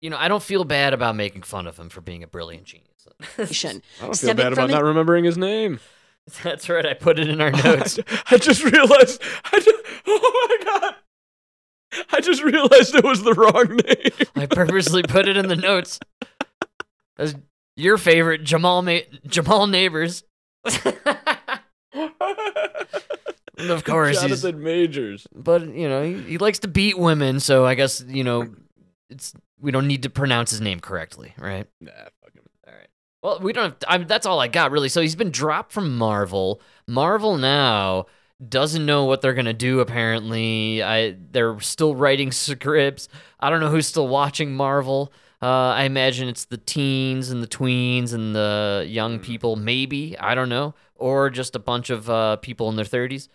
[0.00, 2.64] you know, I don't feel bad about making fun of him for being a brilliant
[2.64, 3.06] genius.
[3.38, 5.80] I don't feel Stemming bad about not remembering his name.
[6.42, 6.84] That's right.
[6.84, 7.98] I put it in our notes.
[8.30, 9.22] I just realized.
[9.52, 10.94] I just, oh my god!
[12.12, 14.28] I just realized it was the wrong name.
[14.36, 15.98] I purposely put it in the notes.
[17.18, 17.34] As
[17.76, 20.24] your favorite Jamal Ma- Jamal Neighbors.
[20.64, 20.94] And
[23.70, 25.26] of course, he's, Jonathan Majors.
[25.34, 28.48] but you know, he, he likes to beat women, so I guess you know,
[29.08, 31.66] it's we don't need to pronounce his name correctly, right?
[31.80, 31.92] Nah,
[32.22, 32.42] fuck him.
[32.66, 32.88] All right.
[33.22, 33.76] Well, we don't have.
[33.88, 34.88] I mean, that's all I got really.
[34.88, 36.60] So he's been dropped from Marvel.
[36.86, 38.06] Marvel now
[38.46, 39.80] doesn't know what they're gonna do.
[39.80, 43.08] Apparently, I they're still writing scripts.
[43.40, 45.12] I don't know who's still watching Marvel.
[45.42, 50.34] Uh, I imagine it's the teens and the tweens and the young people, maybe I
[50.34, 53.28] don't know, or just a bunch of uh, people in their thirties.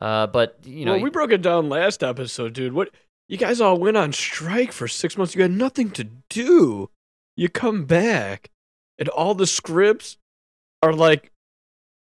[0.00, 2.72] Uh, but you know, well, we broke it down last episode, dude.
[2.72, 2.90] What
[3.28, 5.34] you guys all went on strike for six months.
[5.34, 6.90] You had nothing to do.
[7.36, 8.50] You come back,
[8.98, 10.16] and all the scripts
[10.82, 11.32] are like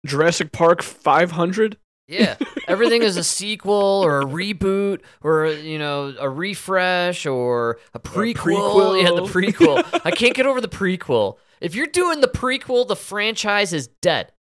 [0.05, 1.77] Jurassic Park 500.
[2.11, 2.35] Yeah,
[2.67, 8.35] everything is a sequel or a reboot or you know a refresh or a prequel.
[8.35, 9.01] prequel.
[9.01, 10.01] Yeah, the prequel.
[10.05, 11.37] I can't get over the prequel.
[11.61, 14.33] If you're doing the prequel, the franchise is dead.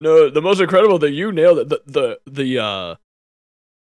[0.00, 1.68] No, the most incredible that you nailed it.
[1.68, 2.94] The the the uh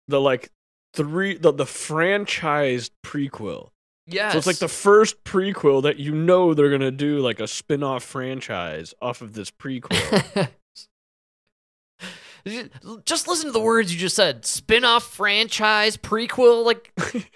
[0.10, 0.52] the like
[0.94, 3.70] three the the franchised prequel.
[4.06, 4.34] Yes.
[4.34, 8.04] So it's like the first prequel that you know they're gonna do like a spin-off
[8.04, 10.50] franchise off of this prequel.
[13.06, 14.46] just listen to the words you just said.
[14.46, 16.66] Spin-off franchise prequel.
[16.66, 16.92] Like,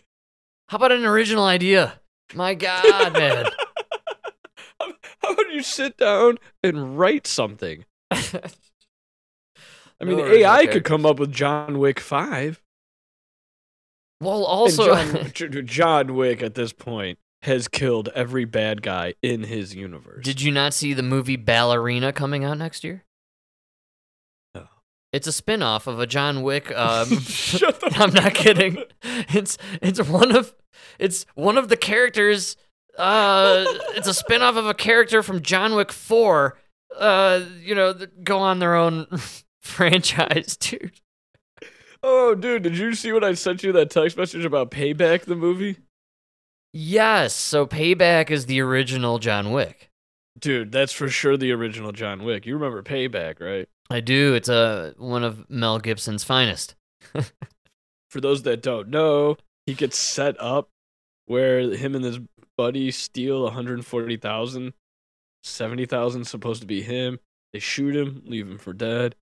[0.69, 1.99] how about an original idea?
[2.33, 3.45] My God, man.
[4.79, 7.85] how, about you sit down and write something?
[8.11, 12.61] I mean, No AI could come up with John Wick Five.
[14.19, 19.43] well, And also, John, John Wick at this point has killed every bad guy in
[19.43, 20.23] his universe.
[20.23, 23.03] Did you not see the movie Ballerina coming out next year?
[25.13, 27.07] It's a spin-off of a John Wick um
[27.95, 28.83] I'm not kidding.
[29.03, 30.53] It's it's one of
[30.99, 32.57] it's one of the characters
[32.97, 33.63] uh
[33.95, 36.57] it's a spin-off of a character from John Wick 4
[36.97, 39.07] uh you know that go on their own
[39.61, 40.99] franchise, dude.
[42.05, 45.37] Oh, dude, did you see what I sent you that text message about Payback the
[45.37, 45.77] movie?
[46.73, 49.89] Yes, so Payback is the original John Wick.
[50.37, 52.45] Dude, that's for sure the original John Wick.
[52.45, 53.69] You remember Payback, right?
[53.93, 54.33] I do.
[54.33, 56.73] It's a one of Mel Gibson's finest.
[58.09, 60.69] For those that don't know, he gets set up
[61.27, 62.19] where him and his
[62.57, 64.73] buddy steal 140,000.
[65.43, 67.19] 70,000 supposed to be him.
[67.51, 69.13] They shoot him, leave him for dead.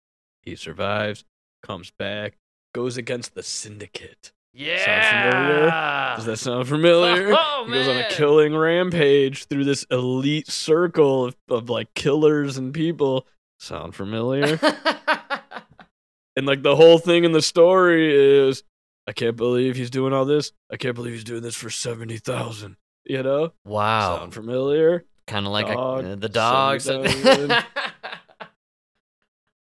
[0.42, 1.26] He survives,
[1.62, 2.38] comes back,
[2.74, 4.32] goes against the syndicate.
[4.54, 6.16] Yeah.
[6.16, 7.36] Does that sound familiar?
[7.38, 12.58] Oh, he goes on a killing rampage through this elite circle of, of like killers
[12.58, 13.28] and people.
[13.62, 14.60] Sound familiar?
[16.36, 18.64] and like the whole thing in the story is
[19.08, 20.52] I can't believe he's doing all this.
[20.72, 22.76] I can't believe he's doing this for 70,000.
[23.06, 23.54] You know?
[23.64, 24.18] wow.
[24.18, 25.06] Sound familiar?
[25.28, 26.90] Kind of like Dog, uh, the dogs.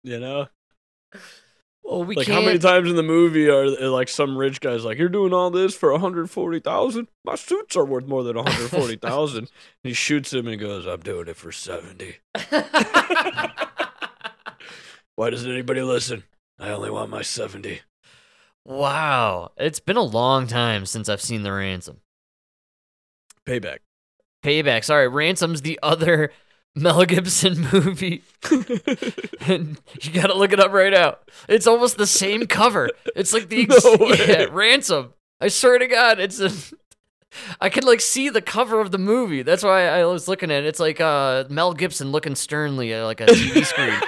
[0.02, 0.48] You know?
[1.84, 2.40] well, we like can't.
[2.40, 5.34] how many times in the movie are uh, like some rich guys like you're doing
[5.34, 7.08] all this for 140,000?
[7.26, 9.38] My suits are worth more than 140,000.
[9.40, 9.50] and
[9.84, 12.16] he shoots him and goes, "I'm doing it for 70."
[15.20, 16.24] Why doesn't anybody listen?
[16.58, 17.82] I only want my 70.
[18.64, 21.98] wow, it's been a long time since I've seen the ransom.
[23.46, 23.80] Payback.
[24.46, 24.86] Payback.
[24.86, 26.32] Sorry, ransom's the other
[26.76, 28.24] Mel Gibson movie.
[29.46, 31.18] and you gotta look it up right now.
[31.50, 32.90] It's almost the same cover.
[33.14, 35.14] It's like the ex- No yeah, ransom.
[35.42, 36.50] I swear to God, it's a.
[37.60, 39.42] I could like see the cover of the movie.
[39.42, 40.68] That's why I was looking at it.
[40.68, 44.00] It's like uh, Mel Gibson looking sternly at like a TV screen.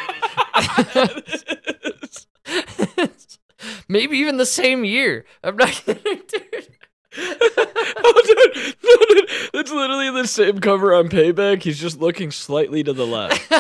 [3.88, 5.26] Maybe even the same year.
[5.44, 6.68] I'm not kidding, dude.
[7.18, 11.62] oh, dude, no, dude, it's literally the same cover on Payback.
[11.62, 13.52] He's just looking slightly to the left.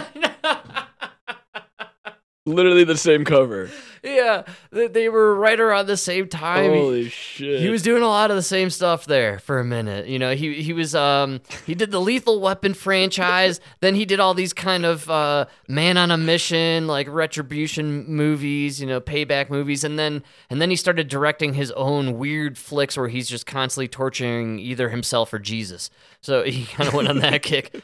[2.46, 3.70] Literally the same cover.
[4.04, 6.72] yeah, they, they were right around the same time.
[6.72, 7.62] Holy shit.
[7.62, 10.08] He was doing a lot of the same stuff there for a minute.
[10.08, 14.20] You know, he he was um he did the Lethal Weapon franchise, then he did
[14.20, 19.50] all these kind of uh man on a mission like retribution movies, you know, payback
[19.50, 23.46] movies and then and then he started directing his own weird flicks where he's just
[23.46, 25.89] constantly torturing either himself or Jesus.
[26.22, 27.84] So he kind of went on that kick.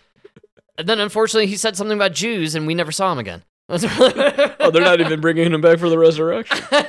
[0.79, 3.43] And then unfortunately he said something about Jews and we never saw him again.
[4.59, 6.57] Oh, they're not even bringing him back for the resurrection.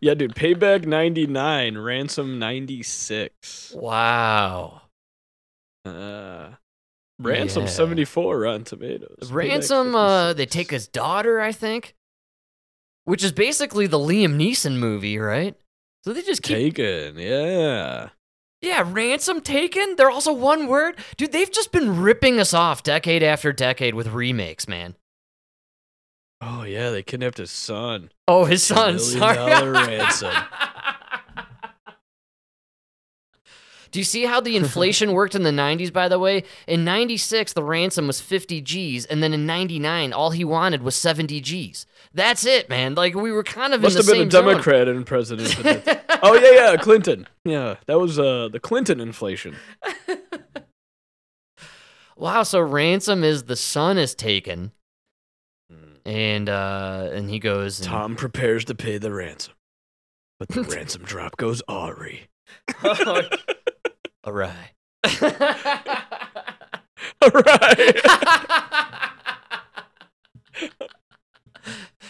[0.00, 0.34] Yeah, dude.
[0.34, 3.72] Payback ninety nine, ransom ninety six.
[3.76, 4.82] Wow.
[5.84, 6.50] Uh,
[7.18, 7.68] ransom Yeah.
[7.68, 9.30] seventy four Rotten Tomatoes.
[9.30, 11.94] Ransom, uh, they take his daughter, I think,
[13.04, 15.54] which is basically the Liam Neeson movie, right?
[16.04, 18.10] So they just keep, Taken, yeah.
[18.64, 19.96] Yeah, ransom taken.
[19.96, 21.32] They're also one word, dude.
[21.32, 24.96] They've just been ripping us off decade after decade with remakes, man.
[26.40, 28.10] Oh yeah, they kidnapped his son.
[28.26, 29.70] Oh, his son, sorry.
[29.70, 30.34] ransom.
[33.94, 36.42] Do you see how the inflation worked in the 90s, by the way?
[36.66, 40.96] In 96, the ransom was 50 G's, and then in 99, all he wanted was
[40.96, 41.86] 70 G's.
[42.12, 42.96] That's it, man.
[42.96, 44.46] Like, we were kind of Must in have been a same zone.
[44.48, 45.54] Democrat and president.
[46.24, 47.28] oh yeah, yeah, Clinton.
[47.44, 49.54] Yeah, that was uh the Clinton inflation.
[52.16, 54.70] Wow, so ransom is the son is taken,
[56.04, 57.80] and uh, and he goes.
[57.80, 59.54] and- Tom prepares to pay the ransom,
[60.38, 62.28] but the ransom drop goes Ari.
[64.24, 64.72] All right.
[67.22, 68.00] All right.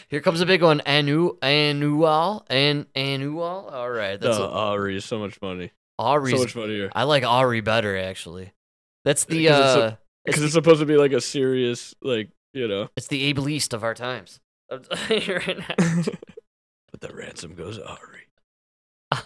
[0.09, 0.81] Here comes a big one.
[0.87, 3.43] Anu, annual, an annual.
[3.43, 5.73] All right, that's no, a, Ari is so much funny.
[5.99, 6.37] Ari's.
[6.37, 6.91] So much funnier.
[6.95, 8.53] I like Ari better actually.
[9.05, 12.31] That's the Because it's uh, it's, Because it's supposed to be like a serious, like
[12.53, 12.91] you know.
[12.97, 14.39] it's the Abe Least of our times.
[14.71, 15.75] I'm telling you right now.
[16.93, 18.29] but the ransom goes Ari.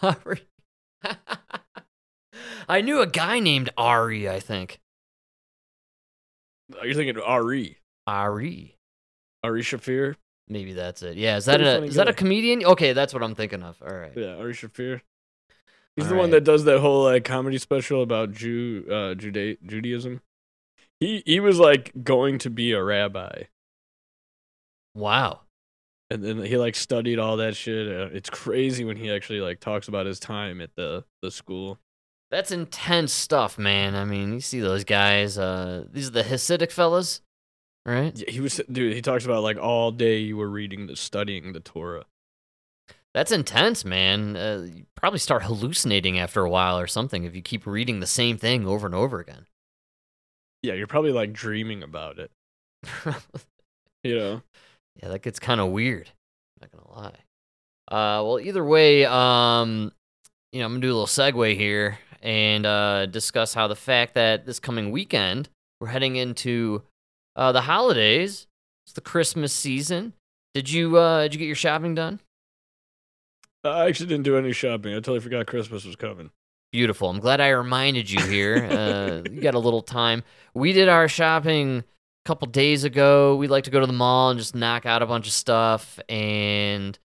[0.03, 0.41] Ari.
[2.69, 4.29] I knew a guy named Ari.
[4.29, 4.79] I think
[6.79, 7.79] Oh, you're thinking Ari.
[8.07, 8.77] Ari.
[9.43, 10.17] Ari Shaffir.
[10.49, 11.17] Maybe that's it.
[11.17, 12.65] Yeah, is that Pretty a is that a comedian?
[12.65, 13.81] Okay, that's what I'm thinking of.
[13.83, 14.13] All right.
[14.17, 15.01] Yeah, Ari Shaffir.
[15.97, 19.59] He's All the one that does that whole like comedy special about Jew uh Juda-
[19.67, 20.21] Judaism.
[21.01, 23.45] He he was like going to be a rabbi.
[24.95, 25.41] Wow.
[26.11, 27.87] And then he like studied all that shit.
[27.87, 31.79] Uh, it's crazy when he actually like talks about his time at the the school.
[32.31, 33.95] That's intense stuff, man.
[33.95, 35.39] I mean, you see those guys.
[35.39, 37.23] Uh, these are the Hasidic fellas,
[37.87, 38.15] right?
[38.15, 38.95] Yeah, he was dude.
[38.95, 42.05] He talks about like all day you were reading the studying the Torah.
[43.15, 44.37] That's intense, man.
[44.37, 48.07] Uh, you probably start hallucinating after a while or something if you keep reading the
[48.07, 49.47] same thing over and over again.
[50.63, 52.31] Yeah, you're probably like dreaming about it.
[54.05, 54.43] You know.
[55.03, 56.09] yeah, that gets kind of weird.
[56.63, 57.19] I'm not gonna lie.
[57.91, 59.91] Uh, well, either way, um,
[60.53, 64.15] you know, I'm gonna do a little segue here and uh, discuss how the fact
[64.15, 65.49] that this coming weekend
[65.81, 66.83] we're heading into
[67.37, 68.47] uh, the holidays.
[68.85, 70.15] It's the Christmas season.
[70.55, 72.21] Did you uh, did you get your shopping done?
[73.65, 74.93] I actually didn't do any shopping.
[74.93, 76.31] I totally forgot Christmas was coming.
[76.73, 77.09] Beautiful.
[77.09, 78.65] I'm glad I reminded you here.
[78.79, 80.23] Uh, you got a little time.
[80.55, 81.85] We did our shopping a
[82.25, 83.37] couple days ago.
[83.37, 85.99] We like to go to the mall and just knock out a bunch of stuff.
[86.09, 86.99] And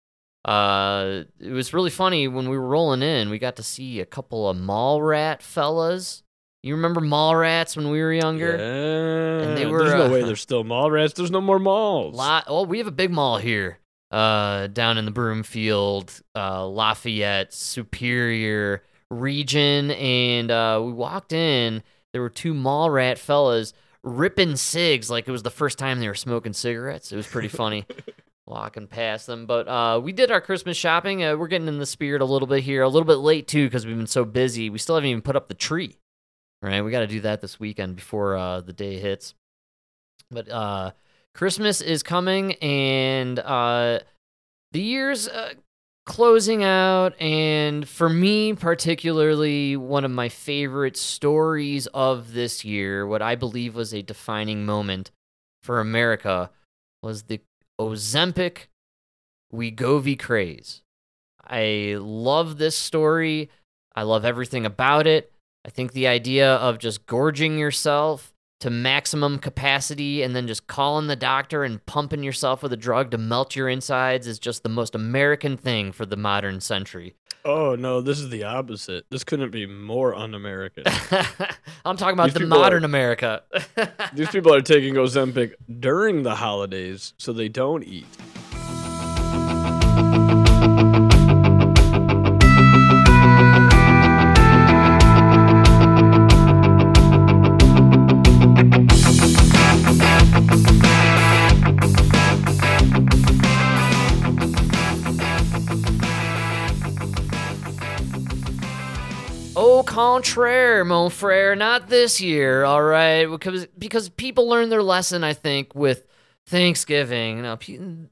[0.45, 3.29] uh, it was really funny when we were rolling in.
[3.29, 6.23] We got to see a couple of mall rat fellas.
[6.61, 8.55] You remember mall rats when we were younger?
[8.57, 9.47] Yeah.
[9.47, 11.13] And they were, There's no uh, way there's still mall rats.
[11.13, 12.15] There's no more malls.
[12.15, 12.45] Lot.
[12.47, 13.79] Oh, we have a big mall here,
[14.11, 21.83] uh, down in the Broomfield, uh, Lafayette, Superior region, and uh, we walked in.
[22.13, 23.73] There were two mall rat fellas
[24.03, 27.11] ripping cigs like it was the first time they were smoking cigarettes.
[27.11, 27.85] It was pretty funny.
[28.45, 31.23] Walking past them, but uh, we did our Christmas shopping.
[31.23, 33.67] Uh, we're getting in the spirit a little bit here, a little bit late too
[33.67, 34.69] because we've been so busy.
[34.69, 35.97] We still haven't even put up the tree.
[36.61, 39.33] Right, we got to do that this weekend before uh, the day hits.
[40.29, 40.91] But uh,
[41.33, 43.99] Christmas is coming, and uh,
[44.71, 45.53] the year's uh,
[46.05, 47.19] closing out.
[47.21, 53.75] And for me, particularly, one of my favorite stories of this year, what I believe
[53.75, 55.11] was a defining moment
[55.61, 56.49] for America,
[57.01, 57.39] was the
[57.89, 58.67] Ozempic
[59.53, 60.81] Wegovy craze.
[61.45, 63.49] I love this story.
[63.95, 65.31] I love everything about it.
[65.65, 68.32] I think the idea of just gorging yourself
[68.63, 73.11] to maximum capacity and then just calling the doctor and pumping yourself with a drug
[73.11, 77.13] to melt your insides is just the most American thing for the modern century.
[77.43, 79.03] Oh no, this is the opposite.
[79.09, 80.85] This couldn't be more un-American.
[81.83, 83.43] I'm talking about These the people are- modern America.
[84.13, 88.05] These people are taking Ozempic during the holidays so they don't eat.
[109.85, 113.25] Contraire, mon frere, not this year, all right?
[113.25, 116.03] Because because people learned their lesson, I think, with
[116.45, 117.41] Thanksgiving.
[117.41, 117.57] Now,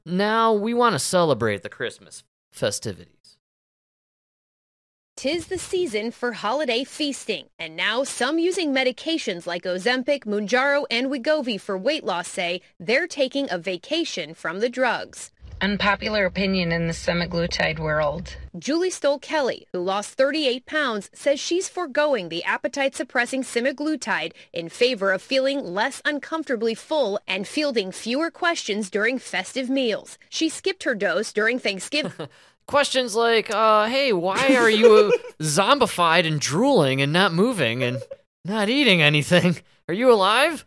[0.06, 3.38] now we want to celebrate the Christmas festivities.
[5.16, 11.08] Tis the season for holiday feasting, and now some using medications like Ozempic, Mounjaro, and
[11.08, 15.30] Wegovy for weight loss say they're taking a vacation from the drugs.
[15.62, 18.36] Unpopular opinion in the semaglutide world.
[18.58, 24.68] Julie Stoll Kelly, who lost 38 pounds, says she's foregoing the appetite suppressing semaglutide in
[24.68, 30.18] favor of feeling less uncomfortably full and fielding fewer questions during festive meals.
[30.28, 32.28] She skipped her dose during Thanksgiving.
[32.66, 38.02] Questions like, uh, hey, why are you zombified and drooling and not moving and
[38.44, 39.58] not eating anything?
[39.88, 40.64] Are you alive?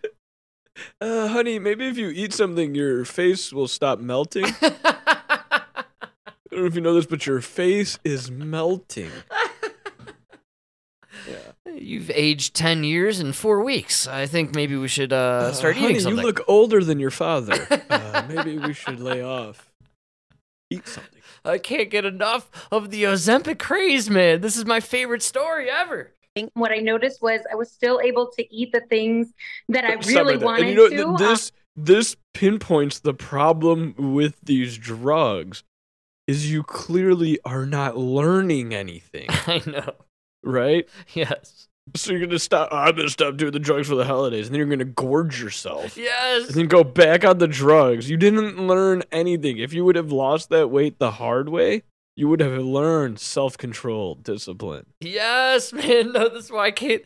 [1.00, 4.46] Uh, honey, maybe if you eat something, your face will stop melting.
[4.62, 5.64] I
[6.52, 9.12] don't know if you know this, but your face is melting.
[11.30, 11.74] Yeah.
[11.74, 14.08] You've aged 10 years in four weeks.
[14.08, 16.20] I think maybe we should uh, start honey, eating something.
[16.20, 17.56] You look older than your father.
[17.90, 19.72] Uh, maybe we should lay off.
[20.70, 21.22] Eat something.
[21.44, 24.42] I can't get enough of the Ozempic craze, man.
[24.42, 26.12] This is my favorite story ever.
[26.54, 29.34] What I noticed was I was still able to eat the things
[29.70, 30.96] that I really right wanted and you know, to.
[30.96, 35.64] th- Um, this this pinpoints the problem with these drugs
[36.28, 39.94] is you clearly are not learning anything, I know.
[40.44, 40.88] right?
[41.14, 41.68] Yes.
[41.96, 42.70] So you're gonna stop.
[42.72, 45.40] "Oh, I'm gonna stop doing the drugs for the holidays, and then you're gonna gorge
[45.42, 46.48] yourself, Yes.
[46.48, 48.10] and then go back on the drugs.
[48.10, 49.60] You didn't learn anything.
[49.60, 51.84] If you would have lost that weight the hard way,
[52.16, 54.86] you would have learned self control, discipline.
[55.02, 56.14] Yes, man.
[56.14, 57.04] No, that's why I can't.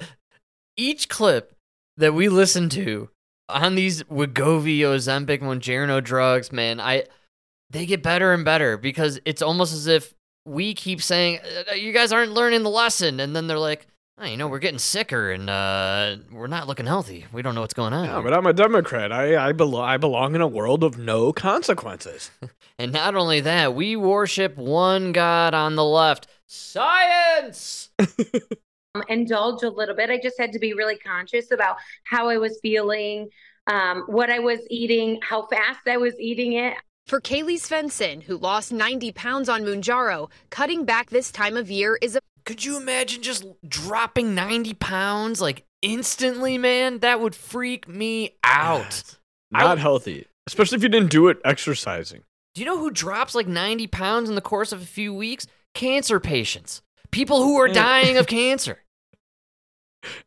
[0.77, 1.53] Each clip
[1.97, 3.09] that we listen to
[3.49, 7.05] on these Wegovy, Ozempic, Mounjaro drugs, man, I
[7.69, 10.13] they get better and better because it's almost as if
[10.45, 11.39] we keep saying
[11.69, 13.87] "Uh, you guys aren't learning the lesson, and then they're like,
[14.19, 17.25] oh, you know, we're getting sicker and uh, we're not looking healthy.
[17.31, 18.05] We don't know what's going on.
[18.05, 19.11] Yeah, but I'm a Democrat.
[19.11, 22.31] I I, belo- I belong in a world of no consequences.
[22.79, 26.27] And not only that, we worship one God on the left.
[26.47, 27.89] Science!
[27.99, 30.09] um, indulge a little bit.
[30.09, 33.27] I just had to be really conscious about how I was feeling,
[33.67, 36.75] um, what I was eating, how fast I was eating it.
[37.05, 41.97] For Kaylee Svensson, who lost 90 pounds on Mounjaro, cutting back this time of year
[42.01, 46.97] is a Could you imagine just dropping 90 pounds like instantly, man?
[46.97, 49.19] That would freak me out.
[49.51, 52.23] Not would- healthy, especially if you didn't do it exercising.
[52.55, 55.45] Do you know who drops like 90 pounds in the course of a few weeks?
[55.75, 56.81] Cancer patients.
[57.11, 57.73] People who are eh.
[57.73, 58.79] dying of cancer.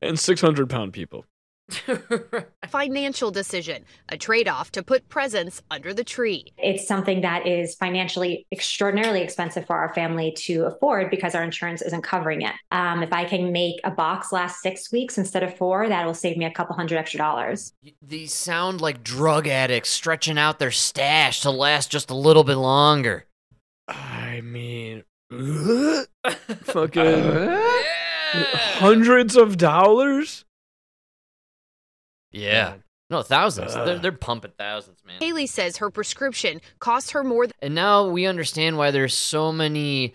[0.00, 1.24] And 600 pound people.
[2.68, 6.52] financial decision, a trade off to put presents under the tree.
[6.58, 11.82] It's something that is financially extraordinarily expensive for our family to afford because our insurance
[11.82, 12.54] isn't covering it.
[12.70, 16.14] Um, if I can make a box last six weeks instead of four, that will
[16.14, 17.72] save me a couple hundred extra dollars.
[18.00, 22.56] These sound like drug addicts stretching out their stash to last just a little bit
[22.56, 23.26] longer.
[23.88, 27.70] I mean, fucking Yeah.
[28.34, 30.44] hundreds of dollars?
[32.32, 32.74] Yeah.
[33.10, 33.74] No, thousands.
[33.74, 35.20] They're, they're pumping thousands, man.
[35.20, 40.14] Haley says her prescription cost her more And now we understand why there's so many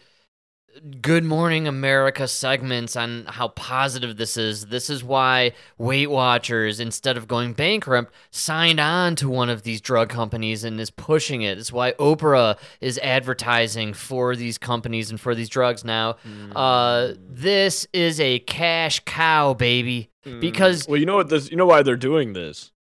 [1.01, 4.67] Good Morning America segments on how positive this is.
[4.67, 9.81] This is why Weight Watchers, instead of going bankrupt, signed on to one of these
[9.81, 11.57] drug companies and is pushing it.
[11.57, 16.17] It's why Oprah is advertising for these companies and for these drugs now.
[16.55, 20.09] Uh, this is a cash cow, baby.
[20.39, 21.49] Because well, you know what this?
[21.51, 22.71] You know why they're doing this?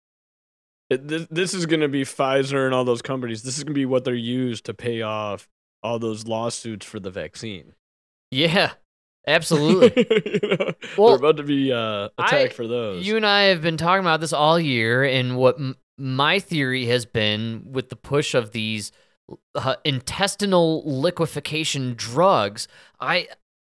[0.90, 3.42] It, this, this is going to be Pfizer and all those companies.
[3.42, 5.48] This is going to be what they're used to pay off
[5.82, 7.72] all those lawsuits for the vaccine.
[8.30, 8.72] yeah,
[9.26, 10.06] absolutely.
[10.42, 13.06] you know, Well, they're about to be uh, attacked I- for those.
[13.06, 16.86] You and I have been talking about this all year, and what m- my theory
[16.86, 18.92] has been with the push of these
[19.56, 22.68] uh, intestinal liquefaction drugs.
[23.00, 23.26] I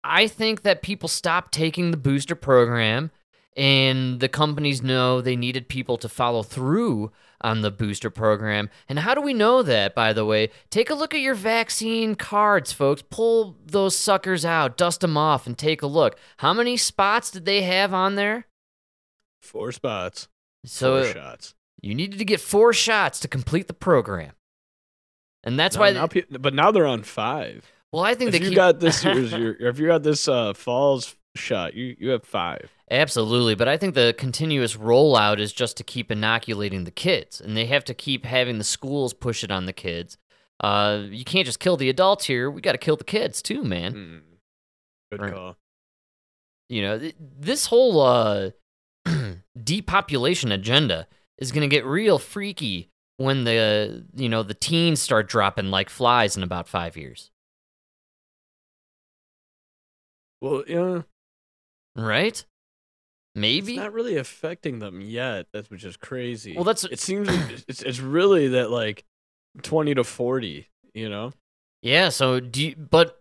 [0.03, 3.11] I think that people stop taking the booster program,
[3.57, 8.69] and the companies know they needed people to follow through on the booster program.
[8.87, 10.49] And how do we know that, by the way?
[10.69, 13.03] Take a look at your vaccine cards, folks.
[13.09, 16.17] Pull those suckers out, dust them off, and take a look.
[16.37, 18.45] How many spots did they have on there?
[19.41, 20.27] Four spots.
[20.65, 21.55] So four shots.
[21.81, 24.33] you needed to get four shots to complete the program.
[25.43, 27.65] And that's Now- why, now, pe- but now they're on five.
[27.91, 30.27] well, I think If they you keep, got this year's, your, if you got this
[30.27, 32.69] uh, falls shot, you you have five.
[32.89, 37.55] Absolutely, but I think the continuous rollout is just to keep inoculating the kids, and
[37.55, 40.17] they have to keep having the schools push it on the kids.
[40.59, 43.63] Uh, you can't just kill the adults here; we got to kill the kids too,
[43.63, 43.93] man.
[43.93, 44.17] Hmm.
[45.11, 45.33] Good Right.
[45.33, 45.57] call.
[46.69, 48.51] You know, th- this whole uh,
[49.63, 51.07] depopulation agenda
[51.37, 55.89] is going to get real freaky when the you know the teens start dropping like
[55.89, 57.29] flies in about five years.
[60.41, 61.01] Well, yeah,
[61.95, 62.43] right?
[63.33, 63.73] Maybe.
[63.73, 65.47] it's not really affecting them yet.
[65.53, 66.53] That's which is crazy.
[66.55, 67.29] Well, that's- it seems
[67.67, 69.05] it's it's really that like
[69.61, 70.67] twenty to forty.
[70.93, 71.31] You know,
[71.81, 73.17] Yeah, so do you, but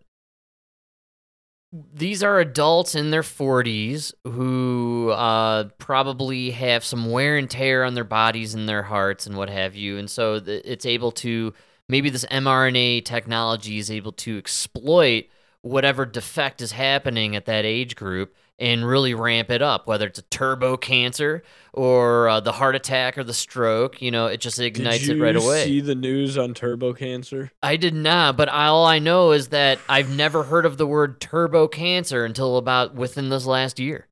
[1.72, 7.94] these are adults in their 40s who uh, probably have some wear and tear on
[7.94, 9.98] their bodies and their hearts and what have you.
[9.98, 11.54] And so th- it's able to,
[11.88, 15.26] maybe this mRNA technology is able to exploit
[15.62, 20.18] whatever defect is happening at that age group and really ramp it up, whether it's
[20.18, 21.42] a turbo cancer
[21.72, 24.02] or uh, the heart attack or the stroke.
[24.02, 25.64] You know, it just ignites it right away.
[25.64, 25.80] Did you.
[25.80, 27.50] See the news on turbo cancer?
[27.62, 31.20] I did not, but all I know is that I've never heard of the word
[31.20, 34.06] turbo cancer until about within this last year.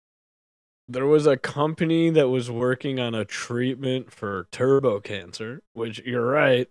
[0.90, 6.24] There was a company that was working on a treatment for turbo cancer, which you're
[6.24, 6.66] right.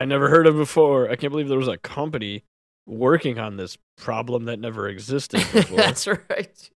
[0.00, 1.08] I never heard of before.
[1.08, 2.42] I can't believe there was a company
[2.86, 5.76] working on this problem that never existed before.
[5.76, 6.70] That's right.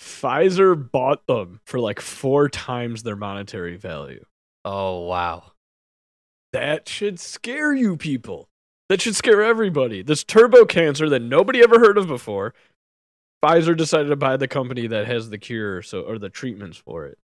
[0.00, 4.24] Pfizer bought them for like four times their monetary value.
[4.64, 5.52] Oh wow.
[6.52, 8.48] That should scare you people.
[8.88, 10.02] That should scare everybody.
[10.02, 12.54] This turbo cancer that nobody ever heard of before.
[13.44, 17.04] Pfizer decided to buy the company that has the cure, so or the treatments for
[17.06, 17.18] it.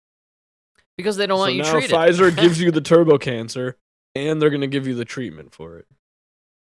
[0.97, 1.91] Because they don't so want you now treated.
[1.91, 3.77] Pfizer gives you the turbo cancer,
[4.15, 5.87] and they're gonna give you the treatment for it.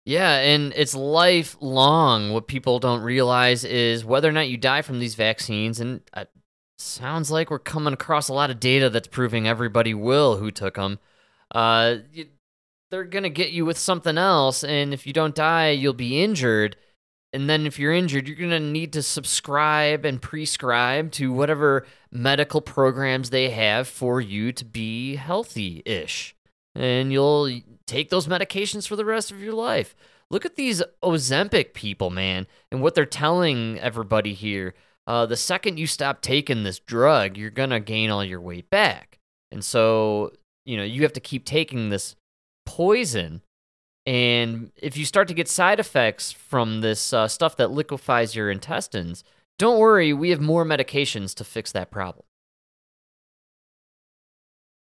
[0.07, 2.33] Yeah, and it's lifelong.
[2.33, 6.31] What people don't realize is whether or not you die from these vaccines, and it
[6.79, 10.77] sounds like we're coming across a lot of data that's proving everybody will who took
[10.77, 11.01] them.
[11.53, 11.97] Uh,
[12.89, 16.77] they're gonna get you with something else, and if you don't die, you'll be injured.
[17.33, 22.61] And then if you're injured, you're gonna need to subscribe and prescribe to whatever medical
[22.61, 26.37] programs they have for you to be healthy-ish
[26.77, 27.51] and you'll
[27.87, 29.95] take those medications for the rest of your life.
[30.31, 34.75] Look at these Ozempic people, man, and what they're telling everybody here.
[35.07, 39.19] Uh, the second you stop taking this drug, you're gonna gain all your weight back,
[39.53, 40.33] and so
[40.65, 42.17] you know you have to keep taking this
[42.65, 43.43] poison.
[44.05, 48.51] And if you start to get side effects from this uh, stuff that liquefies your
[48.51, 49.25] intestines,
[49.59, 52.25] don't worry, we have more medications to fix that problem.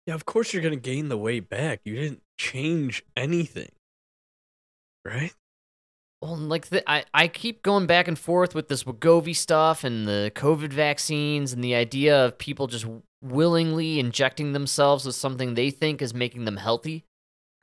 [0.09, 1.83] Yeah, of course you're gonna gain the weight back.
[1.85, 3.69] You didn't change anything,
[5.05, 5.35] right?
[6.23, 10.09] Well, like the, I, I keep going back and forth with this Wegovy stuff and
[10.09, 12.87] the COVID vaccines and the idea of people just
[13.23, 17.05] willingly injecting themselves with something they think is making them healthy.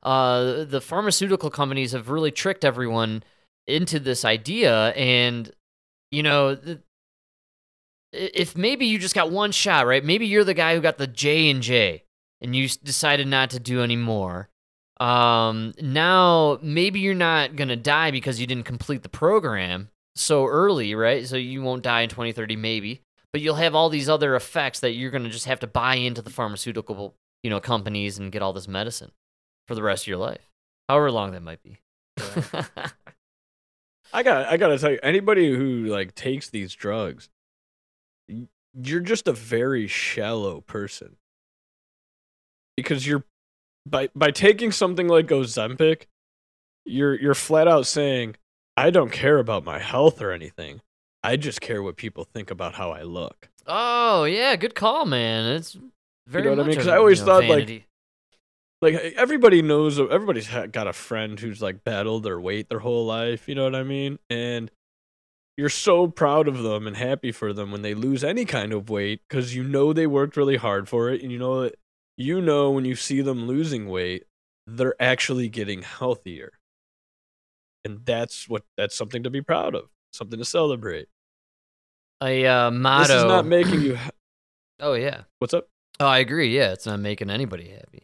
[0.04, 3.24] Uh, the pharmaceutical companies have really tricked everyone
[3.66, 5.52] into this idea, and
[6.12, 6.56] you know,
[8.14, 10.06] if maybe you just got one shot, right?
[10.06, 12.05] Maybe you're the guy who got the J and J,
[12.42, 14.50] and you decided not to do anymore
[15.00, 20.96] um now maybe you're not gonna die because you didn't complete the program so early
[20.96, 21.28] right?
[21.28, 23.02] So you won't die in 2030 maybe
[23.34, 26.22] but you'll have all these other effects that you're gonna just have to buy into
[26.22, 29.12] the pharmaceutical you know companies and get all this medicine
[29.68, 30.50] for the rest of your life
[30.88, 31.80] however long that might be.
[34.14, 37.30] I got I gotta tell you, anybody who like takes these drugs,
[38.74, 41.18] you're just a very shallow person.
[42.78, 43.24] Because you're
[43.86, 46.04] by by taking something like Ozempic,
[46.86, 48.36] you're you're flat out saying,
[48.78, 50.82] I don't care about my health or anything.
[51.24, 53.50] I just care what people think about how I look.
[53.68, 55.76] oh yeah good call man it's
[56.28, 56.78] very You know what I mean?
[56.78, 57.86] 'Cause of, I always you know, thought, like, vanity.
[58.82, 63.48] Like everybody knows, everybody's got a friend who's like battled their weight their whole life.
[63.48, 64.20] You know what I mean?
[64.30, 64.70] And
[65.58, 68.90] you're so proud of them and happy for them when they lose any kind of
[68.90, 71.76] weight because you know they worked really hard for it, and you know that
[72.18, 74.24] you know when you see them losing weight,
[74.68, 76.52] they're actually getting healthier,
[77.84, 81.08] and that's what that's something to be proud of, something to celebrate.
[82.22, 83.96] a uh, motto This is not making you.
[84.04, 84.10] ha-
[84.80, 85.68] oh yeah What's up?
[86.00, 88.04] oh i agree yeah it's not making anybody happy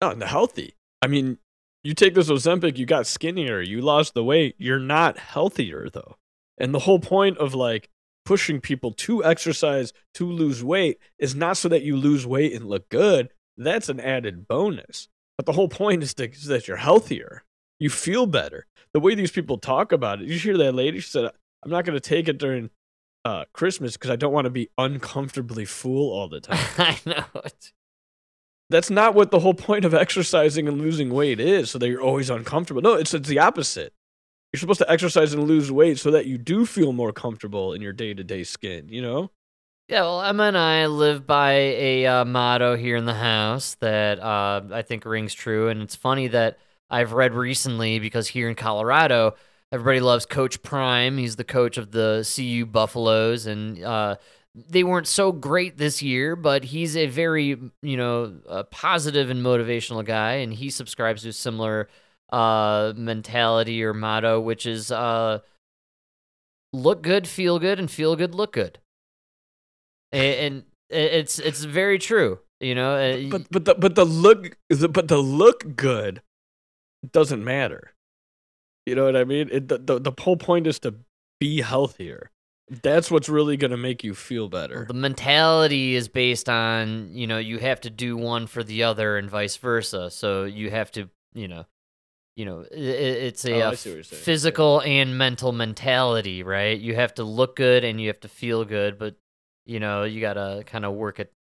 [0.00, 0.74] No, and healthy.
[1.02, 1.38] I mean,
[1.84, 4.54] you take this Ozempic, you got skinnier, you lost the weight.
[4.58, 6.16] You're not healthier though.
[6.58, 7.90] And the whole point of like
[8.24, 12.66] pushing people to exercise to lose weight is not so that you lose weight and
[12.66, 13.28] look good.
[13.56, 15.08] That's an added bonus.
[15.36, 17.44] But the whole point is, to, is that you're healthier.
[17.78, 18.66] You feel better.
[18.92, 20.28] The way these people talk about it.
[20.28, 21.00] You hear that lady?
[21.00, 21.30] She said,
[21.64, 22.70] "I'm not going to take it during
[23.24, 27.24] uh, Christmas because I don't want to be uncomfortably full all the time." i know
[27.44, 27.72] it
[28.70, 32.00] that's not what the whole point of exercising and losing weight is so that you're
[32.00, 33.92] always uncomfortable no it's, it's the opposite
[34.54, 37.82] you're supposed to exercise and lose weight so that you do feel more comfortable in
[37.82, 39.32] your day-to-day skin you know
[39.88, 44.20] Yeah, well, Emma and I live by a uh, motto here in the house that
[44.20, 45.68] uh, I think rings true.
[45.68, 49.34] And it's funny that I've read recently because here in Colorado,
[49.72, 51.18] everybody loves Coach Prime.
[51.18, 54.16] He's the coach of the CU Buffaloes, and uh,
[54.54, 59.44] they weren't so great this year, but he's a very you know a positive and
[59.44, 61.88] motivational guy, and he subscribes to similar
[62.34, 65.38] uh, mentality or motto, which is uh,
[66.72, 68.80] look good, feel good, and feel good, look good.
[70.10, 73.28] And, and it's it's very true, you know.
[73.30, 74.56] But but the but the look
[74.90, 76.22] but the look good
[77.12, 77.92] doesn't matter.
[78.86, 79.48] You know what I mean?
[79.52, 80.94] It, the, the the whole point is to
[81.40, 82.30] be healthier.
[82.82, 84.86] That's what's really gonna make you feel better.
[84.88, 89.18] The mentality is based on, you know, you have to do one for the other
[89.18, 90.10] and vice versa.
[90.10, 91.66] So you have to, you know,
[92.36, 94.22] you know, i- i- it's a Oh, I see what you're saying.
[94.22, 96.78] physical and mental mentality, right?
[96.78, 99.16] You have to look good and you have to feel good, but
[99.66, 101.32] you know, you got to kind of work it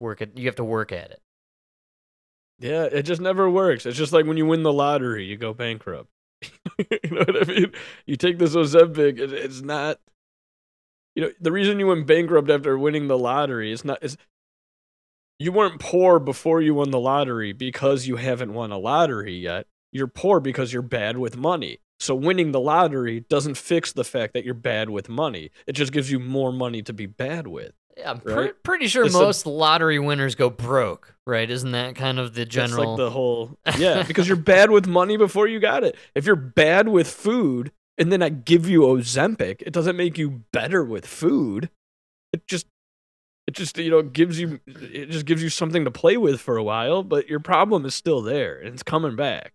[0.00, 1.20] work it you have to work at it.
[2.60, 3.86] Yeah, it just never works.
[3.86, 6.08] It's just like when you win the lottery, you go bankrupt.
[6.78, 7.72] you know what I mean?
[8.06, 9.98] You take this Ozempic, it, it's not.
[11.14, 14.16] You know the reason you went bankrupt after winning the lottery is not is.
[15.40, 19.66] You weren't poor before you won the lottery because you haven't won a lottery yet.
[19.92, 21.78] You're poor because you're bad with money.
[22.00, 25.50] So winning the lottery doesn't fix the fact that you're bad with money.
[25.66, 27.72] It just gives you more money to be bad with.
[27.96, 31.50] Yeah, I'm pre- pretty sure It's a- most lottery winners go broke, right?
[31.50, 35.16] Isn't that kind of the general like the whole yeah, because you're bad with money
[35.16, 35.96] before you got it.
[36.14, 40.44] If you're bad with food and then I give you Ozempic, it doesn't make you
[40.52, 41.70] better with food.
[42.32, 42.66] It just
[43.48, 46.56] it just you know gives you it just gives you something to play with for
[46.56, 49.54] a while, but your problem is still there and it's coming back.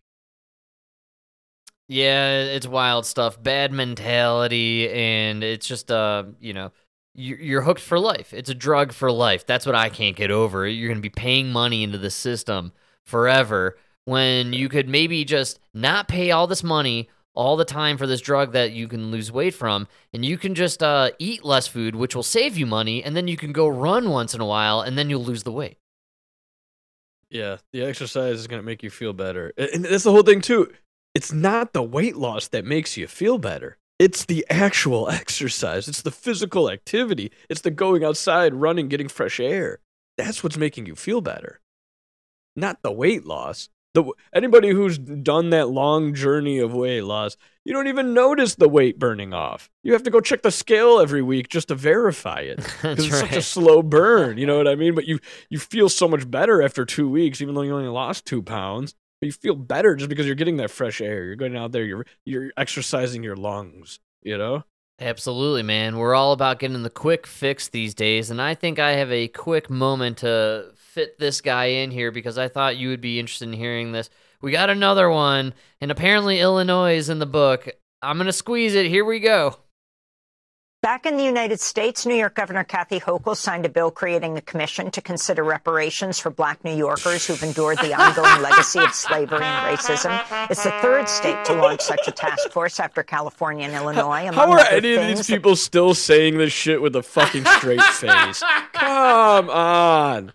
[1.93, 3.41] Yeah, it's wild stuff.
[3.41, 6.71] Bad mentality, and it's just uh, you know,
[7.13, 8.33] you- you're hooked for life.
[8.33, 9.45] It's a drug for life.
[9.45, 10.67] That's what I can't get over.
[10.67, 12.73] You're gonna be paying money into the system
[13.05, 18.07] forever when you could maybe just not pay all this money all the time for
[18.07, 21.67] this drug that you can lose weight from, and you can just uh, eat less
[21.67, 24.45] food, which will save you money, and then you can go run once in a
[24.47, 25.77] while, and then you'll lose the weight.
[27.29, 29.53] Yeah, the exercise is going to make you feel better.
[29.57, 30.71] And that's the whole thing too.
[31.13, 33.77] It's not the weight loss that makes you feel better.
[33.99, 35.87] It's the actual exercise.
[35.87, 37.31] It's the physical activity.
[37.49, 39.79] It's the going outside, running, getting fresh air.
[40.17, 41.59] That's what's making you feel better.
[42.55, 43.69] Not the weight loss.
[43.93, 48.67] The anybody who's done that long journey of weight loss, you don't even notice the
[48.67, 49.69] weight burning off.
[49.83, 53.19] You have to go check the scale every week just to verify it because it's
[53.19, 54.39] such a slow burn.
[54.39, 54.95] You know what I mean?
[54.95, 58.25] But you you feel so much better after two weeks, even though you only lost
[58.25, 58.95] two pounds.
[59.23, 61.23] But you feel better just because you're getting that fresh air.
[61.23, 61.85] You're going out there.
[61.85, 63.99] You're you're exercising your lungs.
[64.21, 64.65] You know.
[64.99, 65.97] Absolutely, man.
[65.97, 69.29] We're all about getting the quick fix these days, and I think I have a
[69.29, 73.47] quick moment to fit this guy in here because I thought you would be interested
[73.47, 74.09] in hearing this.
[74.41, 77.69] We got another one, and apparently Illinois is in the book.
[78.01, 78.87] I'm going to squeeze it.
[78.87, 79.55] Here we go.
[80.83, 84.41] Back in the United States, New York Governor Kathy Hochul signed a bill creating a
[84.41, 89.45] commission to consider reparations for black New Yorkers who've endured the ongoing legacy of slavery
[89.45, 90.21] and racism.
[90.49, 94.29] It's the third state to launch such a task force after California and Illinois.
[94.33, 98.43] How are any of these people still saying this shit with a fucking straight face?
[98.73, 100.33] Come on.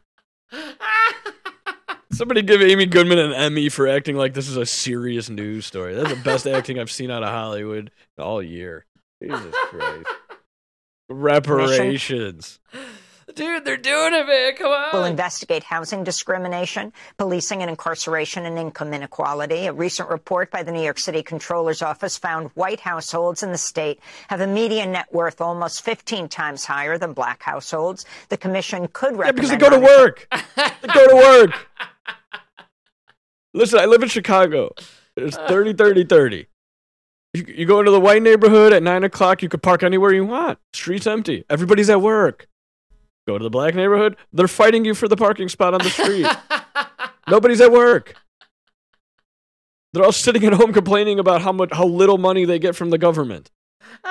[2.11, 5.94] Somebody give Amy Goodman an Emmy for acting like this is a serious news story.
[5.94, 8.86] That's the best acting I've seen out of Hollywood all year.
[9.22, 10.07] Jesus Christ.
[11.09, 12.59] Reparations.
[13.34, 14.56] Dude, they're doing it, man.
[14.56, 14.90] Come on.
[14.92, 19.66] will investigate housing discrimination, policing and incarceration, and income inequality.
[19.66, 23.59] A recent report by the New York City Comptroller's Office found white households in the
[23.59, 28.06] state have a median net worth almost 15 times higher than black households.
[28.30, 30.26] The commission could Yeah, because they go to work.
[30.56, 31.68] They go to work.
[33.54, 34.72] Listen, I live in Chicago.
[35.16, 36.46] It's 30, 30, 30.
[37.34, 40.24] You, you go into the white neighborhood at 9 o'clock, you could park anywhere you
[40.24, 40.58] want.
[40.72, 41.44] Street's empty.
[41.50, 42.48] Everybody's at work.
[43.26, 46.26] Go to the black neighborhood, they're fighting you for the parking spot on the street.
[47.28, 48.14] Nobody's at work.
[49.92, 52.88] They're all sitting at home complaining about how much how little money they get from
[52.88, 53.50] the government.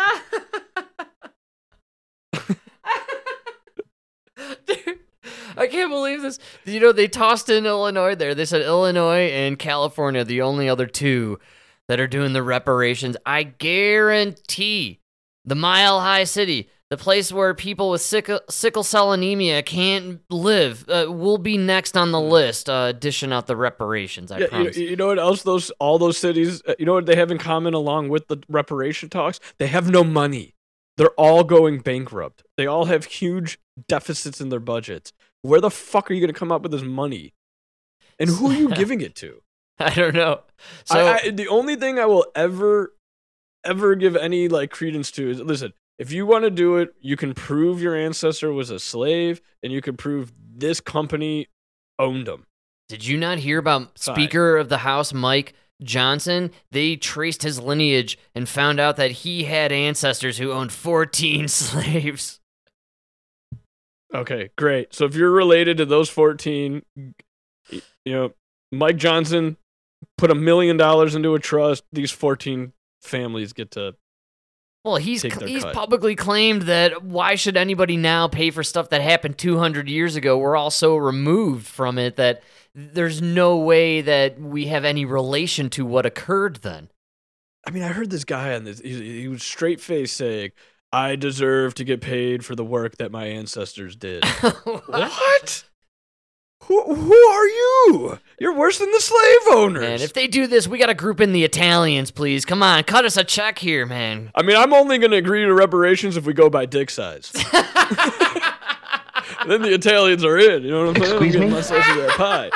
[4.65, 4.99] Dude,
[5.55, 6.37] I can't believe this.
[6.65, 8.35] You know, they tossed in Illinois there.
[8.35, 11.39] They said Illinois and California, the only other two
[11.87, 13.17] that are doing the reparations.
[13.25, 14.99] I guarantee
[15.45, 20.87] the Mile High City, the place where people with sickle, sickle cell anemia can't live,
[20.89, 24.31] uh, will be next on the list, uh, dishing out the reparations.
[24.31, 24.77] I Yeah, you, promise.
[24.77, 27.37] you know what else those all those cities uh, you know what they have in
[27.37, 30.55] common along with the reparation talks they have no money
[30.97, 36.09] they're all going bankrupt they all have huge deficits in their budgets where the fuck
[36.09, 37.33] are you going to come up with this money
[38.19, 39.41] and who are you giving it to
[39.79, 40.41] I don't know.
[40.85, 42.93] So I, I, the only thing i will ever
[43.63, 47.15] ever give any like credence to is listen, if you want to do it, you
[47.17, 51.47] can prove your ancestor was a slave and you can prove this company
[51.99, 52.45] owned them.
[52.89, 54.15] Did you not hear about Fine.
[54.15, 55.53] Speaker of the House Mike
[55.83, 56.51] Johnson?
[56.71, 62.39] They traced his lineage and found out that he had ancestors who owned 14 slaves.
[64.13, 64.93] Okay, great.
[64.93, 68.31] So if you're related to those 14, you know,
[68.71, 69.57] Mike Johnson
[70.17, 71.83] put a million dollars into a trust.
[71.91, 73.95] These 14 families get to.
[74.83, 75.73] Well, he's he's cut.
[75.73, 80.37] publicly claimed that why should anybody now pay for stuff that happened 200 years ago?
[80.37, 82.41] We're all so removed from it that
[82.73, 86.89] there's no way that we have any relation to what occurred then.
[87.65, 88.79] I mean, I heard this guy on this.
[88.79, 90.51] He, he was straight face saying,
[90.93, 94.23] "I deserve to get paid for the work that my ancestors did."
[94.63, 95.65] what?
[96.67, 98.19] Who, who are you?
[98.39, 99.81] You're worse than the slave owners.
[99.81, 102.43] Man, if they do this, we got to group in the Italians, please.
[102.43, 104.31] Come on, cut us a check here, man.
[104.35, 107.31] I mean, I'm only going to agree to reparations if we go by dick size.
[109.47, 110.63] then the Italians are in.
[110.63, 111.15] You know what I'm saying?
[111.17, 111.55] I'm Excuse getting me?
[111.55, 112.51] myself of that pie.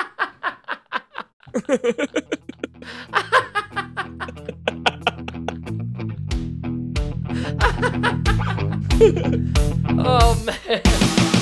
[10.04, 11.41] Oh man.